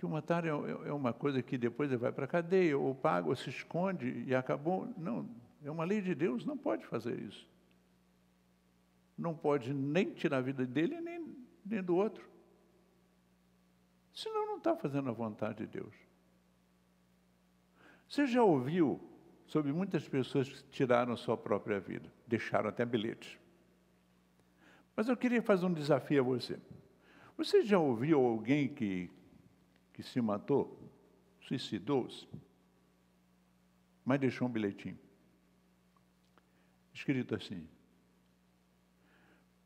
que 0.00 0.06
o 0.06 0.08
matar 0.08 0.46
é, 0.46 0.48
é 0.48 0.92
uma 0.92 1.12
coisa 1.12 1.42
que 1.42 1.58
depois 1.58 1.92
vai 1.92 2.10
para 2.10 2.24
a 2.24 2.28
cadeia, 2.28 2.76
ou 2.78 2.94
paga, 2.94 3.28
ou 3.28 3.36
se 3.36 3.50
esconde 3.50 4.24
e 4.26 4.34
acabou. 4.34 4.88
Não, 4.96 5.28
é 5.62 5.70
uma 5.70 5.84
lei 5.84 6.00
de 6.00 6.14
Deus, 6.14 6.46
não 6.46 6.56
pode 6.56 6.86
fazer 6.86 7.18
isso. 7.20 7.46
Não 9.16 9.34
pode 9.34 9.74
nem 9.74 10.10
tirar 10.10 10.38
a 10.38 10.40
vida 10.40 10.64
dele, 10.64 10.98
nem 11.02 11.36
nem 11.66 11.82
do 11.82 11.94
outro. 11.94 12.26
Senão 14.14 14.46
não 14.46 14.56
está 14.56 14.74
fazendo 14.74 15.10
a 15.10 15.12
vontade 15.12 15.58
de 15.58 15.66
Deus. 15.66 15.94
Você 18.08 18.26
já 18.26 18.42
ouviu 18.42 18.98
sobre 19.46 19.70
muitas 19.70 20.08
pessoas 20.08 20.48
que 20.48 20.64
tiraram 20.70 21.14
sua 21.14 21.36
própria 21.36 21.78
vida, 21.78 22.10
deixaram 22.26 22.70
até 22.70 22.86
bilhetes. 22.86 23.38
Mas 24.96 25.08
eu 25.08 25.16
queria 25.16 25.42
fazer 25.42 25.66
um 25.66 25.72
desafio 25.74 26.20
a 26.20 26.24
você. 26.24 26.58
Você 27.36 27.62
já 27.62 27.78
ouviu 27.78 28.18
alguém 28.18 28.66
que, 28.66 29.10
que 30.02 30.08
se 30.08 30.20
matou, 30.20 30.78
suicidou-se, 31.42 32.26
mas 34.04 34.18
deixou 34.18 34.48
um 34.48 34.50
bilhetinho? 34.50 34.98
Escrito 36.92 37.34
assim: 37.34 37.68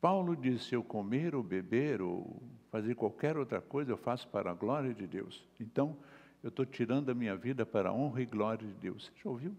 Paulo 0.01 0.37
disse: 0.37 0.65
se 0.65 0.75
eu 0.75 0.83
comer 0.83 1.35
ou 1.35 1.43
beber 1.43 2.03
ou 2.03 2.43
fazer 2.71 2.95
qualquer 2.95 3.37
outra 3.37 3.61
coisa, 3.61 3.93
eu 3.93 3.97
faço 3.97 4.29
para 4.29 4.51
a 4.51 4.55
glória 4.55 4.93
de 4.93 5.07
Deus. 5.07 5.47
Então, 5.61 5.97
eu 6.43 6.49
estou 6.49 6.67
tirando 6.67 7.11
a 7.11 7.15
minha 7.15 7.37
vida 7.37 7.65
para 7.65 7.89
a 7.89 7.93
honra 7.93 8.21
e 8.21 8.27
glória 8.27 8.67
de 8.67 8.75
Deus. 8.75 9.07
Você 9.07 9.13
já 9.23 9.31
ouviu? 9.31 9.57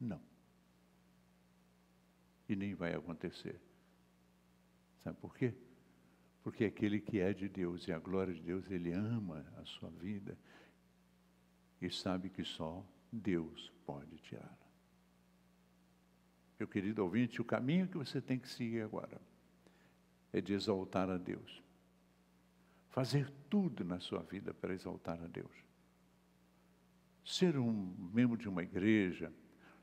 Não. 0.00 0.20
E 2.48 2.54
nem 2.54 2.74
vai 2.74 2.94
acontecer. 2.94 3.58
Sabe 5.02 5.16
por 5.18 5.34
quê? 5.36 5.54
Porque 6.46 6.64
aquele 6.64 7.00
que 7.00 7.18
é 7.18 7.34
de 7.34 7.48
Deus 7.48 7.88
e 7.88 7.92
a 7.92 7.98
glória 7.98 8.32
de 8.32 8.40
Deus, 8.40 8.70
ele 8.70 8.92
ama 8.92 9.44
a 9.56 9.64
sua 9.64 9.90
vida 9.90 10.38
e 11.82 11.90
sabe 11.90 12.30
que 12.30 12.44
só 12.44 12.86
Deus 13.10 13.72
pode 13.84 14.16
tirá-la. 14.18 14.56
Meu 16.56 16.68
querido 16.68 17.02
ouvinte, 17.02 17.40
o 17.40 17.44
caminho 17.44 17.88
que 17.88 17.98
você 17.98 18.20
tem 18.20 18.38
que 18.38 18.48
seguir 18.48 18.82
agora 18.82 19.20
é 20.32 20.40
de 20.40 20.52
exaltar 20.52 21.10
a 21.10 21.16
Deus, 21.16 21.60
fazer 22.90 23.28
tudo 23.50 23.84
na 23.84 23.98
sua 23.98 24.22
vida 24.22 24.54
para 24.54 24.72
exaltar 24.72 25.20
a 25.20 25.26
Deus. 25.26 25.64
Ser 27.24 27.58
um 27.58 27.92
membro 28.14 28.36
de 28.36 28.48
uma 28.48 28.62
igreja, 28.62 29.32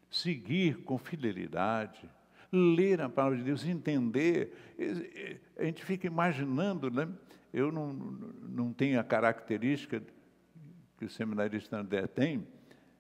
seguir 0.10 0.82
com 0.86 0.98
fidelidade, 0.98 2.10
ler 2.54 3.02
a 3.02 3.10
palavra 3.10 3.38
de 3.38 3.44
Deus, 3.44 3.66
entender. 3.66 4.54
A 5.58 5.66
gente 5.66 5.84
fica 5.84 6.06
imaginando, 6.06 6.92
né? 6.92 7.10
Eu 7.52 7.72
não, 7.72 7.94
não 7.94 8.72
tenho 8.72 9.00
a 9.00 9.04
característica 9.04 10.02
que 10.98 11.06
o 11.06 11.10
seminarista 11.10 11.78
André 11.78 12.08
tem, 12.08 12.48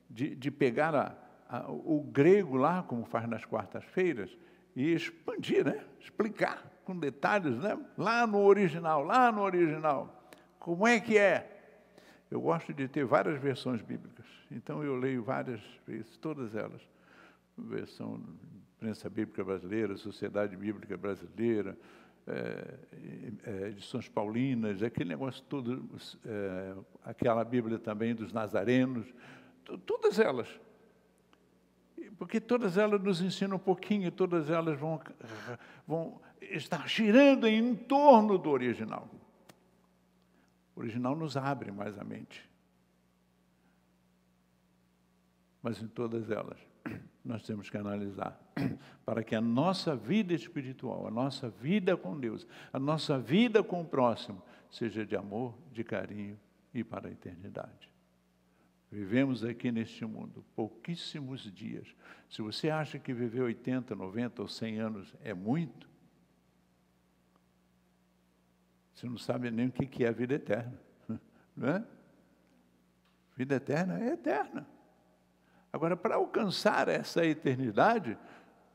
de, 0.10 0.36
de 0.36 0.52
pegar 0.52 0.96
a, 0.96 1.16
a, 1.48 1.72
o 1.72 2.02
grego 2.02 2.58
lá, 2.58 2.84
como 2.84 3.06
faz 3.06 3.28
nas 3.28 3.46
quartas-feiras, 3.46 4.36
e 4.76 4.92
expandir, 4.94 5.64
né? 5.66 5.84
explicar 6.00 6.72
com 6.84 6.98
detalhes, 6.98 7.56
né? 7.58 7.80
lá 7.98 8.26
no 8.28 8.40
original, 8.40 9.04
lá 9.04 9.32
no 9.32 9.42
original. 9.42 10.30
Como 10.60 10.88
é 10.88 11.00
que 11.00 11.18
é? 11.18 11.50
Eu 12.30 12.42
gosto 12.42 12.74
de 12.74 12.88
ter 12.88 13.06
várias 13.06 13.40
versões 13.40 13.82
bíblicas, 13.82 14.26
então 14.52 14.84
eu 14.84 14.96
leio 14.96 15.24
várias 15.24 15.62
vezes, 15.86 16.18
todas 16.18 16.56
elas. 16.56 16.82
Versão 17.56 18.20
Prensa 18.84 19.10
Bíblica 19.10 19.42
Brasileira, 19.46 19.96
Sociedade 19.96 20.58
Bíblica 20.58 20.98
Brasileira, 20.98 21.78
é, 22.28 22.80
é, 23.46 23.68
edições 23.70 24.10
paulinas, 24.10 24.84
aquele 24.84 25.08
negócio 25.08 25.42
todo, 25.44 25.90
é, 26.26 26.76
aquela 27.06 27.46
Bíblia 27.46 27.80
também 27.80 28.14
dos 28.14 28.34
Nazarenos, 28.34 29.08
todas 29.86 30.20
elas. 30.20 30.50
Porque 32.18 32.42
todas 32.42 32.78
elas 32.78 33.02
nos 33.02 33.22
ensinam 33.22 33.56
um 33.56 33.60
pouquinho, 33.60 34.12
todas 34.12 34.50
elas 34.50 34.78
vão, 34.78 35.02
vão 35.88 36.20
estar 36.42 36.86
girando 36.86 37.48
em 37.48 37.74
torno 37.74 38.38
do 38.38 38.50
original. 38.50 39.10
O 40.76 40.82
original 40.82 41.16
nos 41.16 41.38
abre 41.38 41.72
mais 41.72 41.98
a 41.98 42.04
mente. 42.04 42.50
Mas 45.62 45.82
em 45.82 45.88
todas 45.88 46.30
elas, 46.30 46.60
nós 47.24 47.44
temos 47.44 47.70
que 47.70 47.78
analisar 47.78 48.40
para 49.06 49.24
que 49.24 49.36
a 49.36 49.42
nossa 49.42 49.96
vida 49.96 50.34
espiritual, 50.34 51.08
a 51.08 51.12
nossa 51.12 51.50
vida 51.50 51.96
com 51.96 52.20
Deus, 52.20 52.46
a 52.72 52.80
nossa 52.80 53.18
vida 53.18 53.64
com 53.64 53.82
o 53.82 53.86
próximo, 53.86 54.42
seja 54.70 55.06
de 55.06 55.16
amor, 55.16 55.58
de 55.72 55.84
carinho 55.84 56.38
e 56.74 56.84
para 56.84 57.08
a 57.08 57.12
eternidade. 57.12 57.94
Vivemos 58.92 59.44
aqui 59.44 59.72
neste 59.72 60.06
mundo 60.06 60.46
pouquíssimos 60.56 61.52
dias. 61.52 61.88
Se 62.30 62.42
você 62.42 62.70
acha 62.70 63.00
que 63.00 63.14
viver 63.14 63.42
80, 63.42 63.96
90 63.96 64.42
ou 64.42 64.48
100 64.48 64.80
anos 64.80 65.16
é 65.24 65.34
muito, 65.34 65.90
você 68.94 69.08
não 69.08 69.18
sabe 69.18 69.50
nem 69.50 69.68
o 69.68 69.72
que 69.72 70.04
é 70.04 70.10
a 70.10 70.12
vida 70.12 70.36
eterna. 70.36 70.80
Não 71.58 71.68
é? 71.70 71.84
Vida 73.36 73.56
eterna 73.56 74.00
é 74.00 74.14
eterna. 74.14 74.66
Agora, 75.74 75.98
para 75.98 76.16
alcançar 76.16 76.88
essa 76.88 77.26
eternidade, 77.26 78.16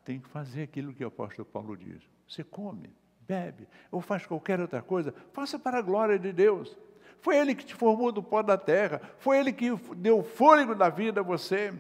tem 0.05 0.19
que 0.19 0.29
fazer 0.29 0.63
aquilo 0.63 0.93
que 0.93 1.05
o 1.05 1.09
apóstolo 1.09 1.47
Paulo 1.47 1.77
diz. 1.77 2.03
Você 2.27 2.43
come, 2.43 2.91
bebe, 3.21 3.69
ou 3.89 4.01
faz 4.01 4.27
qualquer 4.27 4.59
outra 4.59 4.83
coisa, 4.83 5.15
faça 5.33 5.61
para 5.61 5.79
a 5.79 5.83
glória 5.83 6.19
de 6.19 6.33
Deus. 6.33 6.77
Foi 7.21 7.37
Ele 7.37 7.55
que 7.55 7.65
te 7.65 7.75
formou 7.75 8.11
do 8.11 8.23
pó 8.23 8.43
da 8.43 8.59
terra, 8.59 9.01
foi 9.19 9.39
Ele 9.39 9.53
que 9.53 9.71
deu 9.97 10.25
fôlego 10.25 10.75
da 10.75 10.89
vida 10.89 11.21
a 11.21 11.23
você. 11.23 11.73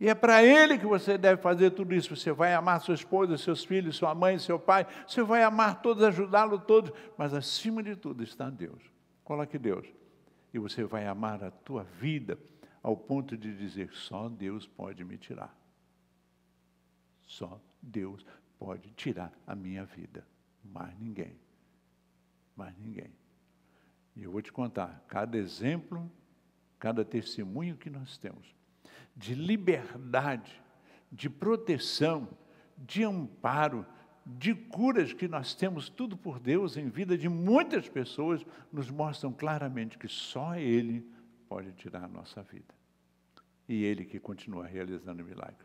E 0.00 0.08
é 0.08 0.14
para 0.14 0.42
Ele 0.42 0.76
que 0.76 0.86
você 0.86 1.16
deve 1.16 1.40
fazer 1.40 1.70
tudo 1.70 1.94
isso. 1.94 2.16
Você 2.16 2.32
vai 2.32 2.52
amar 2.52 2.80
sua 2.80 2.94
esposa, 2.94 3.38
seus 3.38 3.64
filhos, 3.64 3.96
sua 3.96 4.12
mãe, 4.12 4.38
seu 4.38 4.58
pai. 4.58 4.86
Você 5.06 5.22
vai 5.22 5.42
amar 5.44 5.80
todos, 5.80 6.02
ajudá-lo 6.02 6.58
todos. 6.58 6.92
Mas 7.16 7.32
acima 7.32 7.82
de 7.82 7.94
tudo 7.94 8.24
está 8.24 8.50
Deus. 8.50 8.82
Coloque 9.22 9.56
Deus. 9.56 9.86
E 10.52 10.58
você 10.58 10.84
vai 10.84 11.06
amar 11.06 11.42
a 11.44 11.50
tua 11.50 11.84
vida 11.84 12.36
ao 12.84 12.94
ponto 12.94 13.34
de 13.34 13.56
dizer: 13.56 13.90
só 13.94 14.28
Deus 14.28 14.66
pode 14.66 15.02
me 15.02 15.16
tirar. 15.16 15.56
Só 17.22 17.58
Deus 17.80 18.24
pode 18.58 18.90
tirar 18.90 19.32
a 19.46 19.56
minha 19.56 19.86
vida. 19.86 20.24
Mais 20.62 20.96
ninguém. 21.00 21.34
Mais 22.54 22.76
ninguém. 22.78 23.10
E 24.14 24.22
eu 24.22 24.30
vou 24.30 24.42
te 24.42 24.52
contar, 24.52 25.02
cada 25.08 25.36
exemplo, 25.36 26.08
cada 26.78 27.04
testemunho 27.04 27.76
que 27.76 27.88
nós 27.88 28.18
temos 28.18 28.54
de 29.16 29.34
liberdade, 29.34 30.60
de 31.10 31.30
proteção, 31.30 32.28
de 32.76 33.04
amparo, 33.04 33.86
de 34.26 34.54
curas 34.54 35.12
que 35.12 35.28
nós 35.28 35.54
temos 35.54 35.88
tudo 35.88 36.16
por 36.16 36.40
Deus 36.40 36.76
em 36.76 36.88
vida 36.88 37.16
de 37.16 37.28
muitas 37.28 37.88
pessoas, 37.88 38.44
nos 38.72 38.90
mostram 38.90 39.32
claramente 39.32 39.96
que 39.96 40.08
só 40.08 40.56
Ele 40.56 41.06
pode 41.54 41.72
tirar 41.74 42.02
a 42.02 42.08
nossa 42.08 42.42
vida. 42.42 42.74
E 43.68 43.84
Ele 43.84 44.04
que 44.04 44.18
continua 44.18 44.66
realizando 44.66 45.24
milagre. 45.24 45.64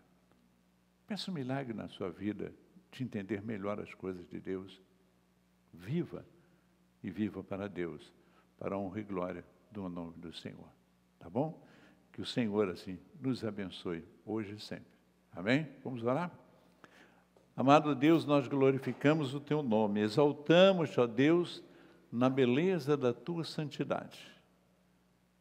Peça 1.07 1.31
um 1.31 1.33
milagre 1.33 1.73
na 1.73 1.87
sua 1.87 2.11
vida, 2.11 2.53
de 2.91 3.03
entender 3.03 3.41
melhor 3.41 3.79
as 3.79 3.91
coisas 3.95 4.27
de 4.27 4.39
Deus. 4.39 4.79
Viva 5.73 6.23
e 7.01 7.09
viva 7.09 7.43
para 7.43 7.67
Deus, 7.67 8.13
para 8.59 8.75
a 8.75 8.77
honra 8.77 8.99
e 8.99 9.03
glória 9.03 9.43
do 9.71 9.89
nome 9.89 10.13
do 10.17 10.31
Senhor. 10.31 10.69
Tá 11.17 11.27
bom? 11.27 11.59
Que 12.11 12.21
o 12.21 12.25
Senhor, 12.25 12.69
assim, 12.69 12.99
nos 13.19 13.43
abençoe 13.43 14.05
hoje 14.23 14.53
e 14.53 14.59
sempre. 14.59 14.93
Amém? 15.31 15.67
Vamos 15.83 16.03
orar? 16.03 16.31
Amado 17.55 17.95
Deus, 17.95 18.27
nós 18.27 18.47
glorificamos 18.47 19.33
o 19.33 19.39
Teu 19.39 19.63
nome, 19.63 20.01
exaltamos, 20.01 20.95
ó 20.99 21.07
Deus, 21.07 21.63
na 22.11 22.29
beleza 22.29 22.95
da 22.95 23.11
Tua 23.11 23.43
santidade. 23.43 24.38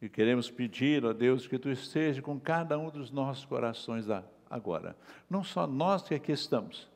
E 0.01 0.07
queremos 0.07 0.49
pedir, 0.49 1.05
ó 1.05 1.11
Deus, 1.11 1.45
que 1.45 1.59
Tu 1.59 1.69
esteja 1.69 2.21
com 2.21 2.39
cada 2.39 2.77
um 2.77 2.89
dos 2.89 3.11
nossos 3.11 3.43
corações 3.45 4.05
agora. 4.49 4.95
Não 5.29 5.43
só 5.43 5.67
nós 5.67 6.03
que 6.03 6.15
aqui 6.15 6.31
estamos, 6.31 6.89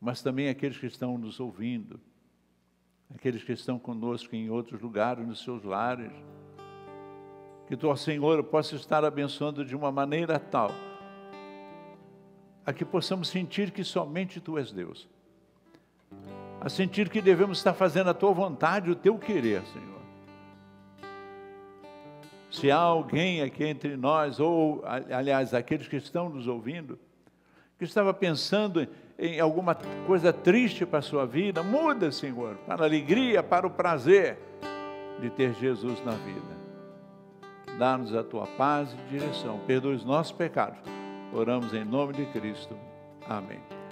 mas 0.00 0.22
também 0.22 0.48
aqueles 0.48 0.78
que 0.78 0.86
estão 0.86 1.18
nos 1.18 1.40
ouvindo, 1.40 2.00
aqueles 3.12 3.42
que 3.42 3.52
estão 3.52 3.78
conosco 3.78 4.34
em 4.36 4.48
outros 4.48 4.80
lugares, 4.80 5.26
nos 5.26 5.42
seus 5.42 5.64
lares. 5.64 6.12
Que 7.66 7.76
Tu, 7.76 7.88
ó 7.88 7.96
Senhor, 7.96 8.42
possa 8.44 8.76
estar 8.76 9.04
abençoando 9.04 9.64
de 9.64 9.74
uma 9.74 9.90
maneira 9.90 10.38
tal, 10.38 10.70
a 12.64 12.72
que 12.72 12.84
possamos 12.84 13.28
sentir 13.28 13.72
que 13.72 13.82
somente 13.82 14.40
Tu 14.40 14.56
és 14.56 14.70
Deus. 14.70 15.08
A 16.60 16.68
sentir 16.68 17.08
que 17.08 17.20
devemos 17.20 17.58
estar 17.58 17.74
fazendo 17.74 18.10
a 18.10 18.14
Tua 18.14 18.32
vontade, 18.32 18.90
o 18.90 18.94
Teu 18.94 19.18
querer, 19.18 19.62
Senhor. 19.66 19.99
Se 22.50 22.70
há 22.70 22.78
alguém 22.78 23.42
aqui 23.42 23.64
entre 23.64 23.96
nós, 23.96 24.40
ou, 24.40 24.82
aliás, 24.84 25.54
aqueles 25.54 25.86
que 25.86 25.96
estão 25.96 26.28
nos 26.28 26.48
ouvindo, 26.48 26.98
que 27.78 27.84
estava 27.84 28.12
pensando 28.12 28.86
em 29.18 29.38
alguma 29.38 29.74
coisa 30.06 30.32
triste 30.32 30.84
para 30.84 30.98
a 30.98 31.02
sua 31.02 31.26
vida, 31.26 31.62
muda, 31.62 32.10
Senhor, 32.10 32.56
para 32.66 32.82
a 32.82 32.86
alegria, 32.86 33.42
para 33.42 33.66
o 33.66 33.70
prazer 33.70 34.38
de 35.20 35.30
ter 35.30 35.54
Jesus 35.54 36.04
na 36.04 36.12
vida. 36.12 36.60
Dá-nos 37.78 38.14
a 38.14 38.24
tua 38.24 38.46
paz 38.46 38.92
e 38.92 39.10
direção, 39.10 39.60
perdoa 39.66 39.94
os 39.94 40.04
nossos 40.04 40.32
pecados. 40.32 40.78
Oramos 41.32 41.72
em 41.72 41.84
nome 41.84 42.12
de 42.14 42.26
Cristo. 42.26 42.76
Amém. 43.28 43.79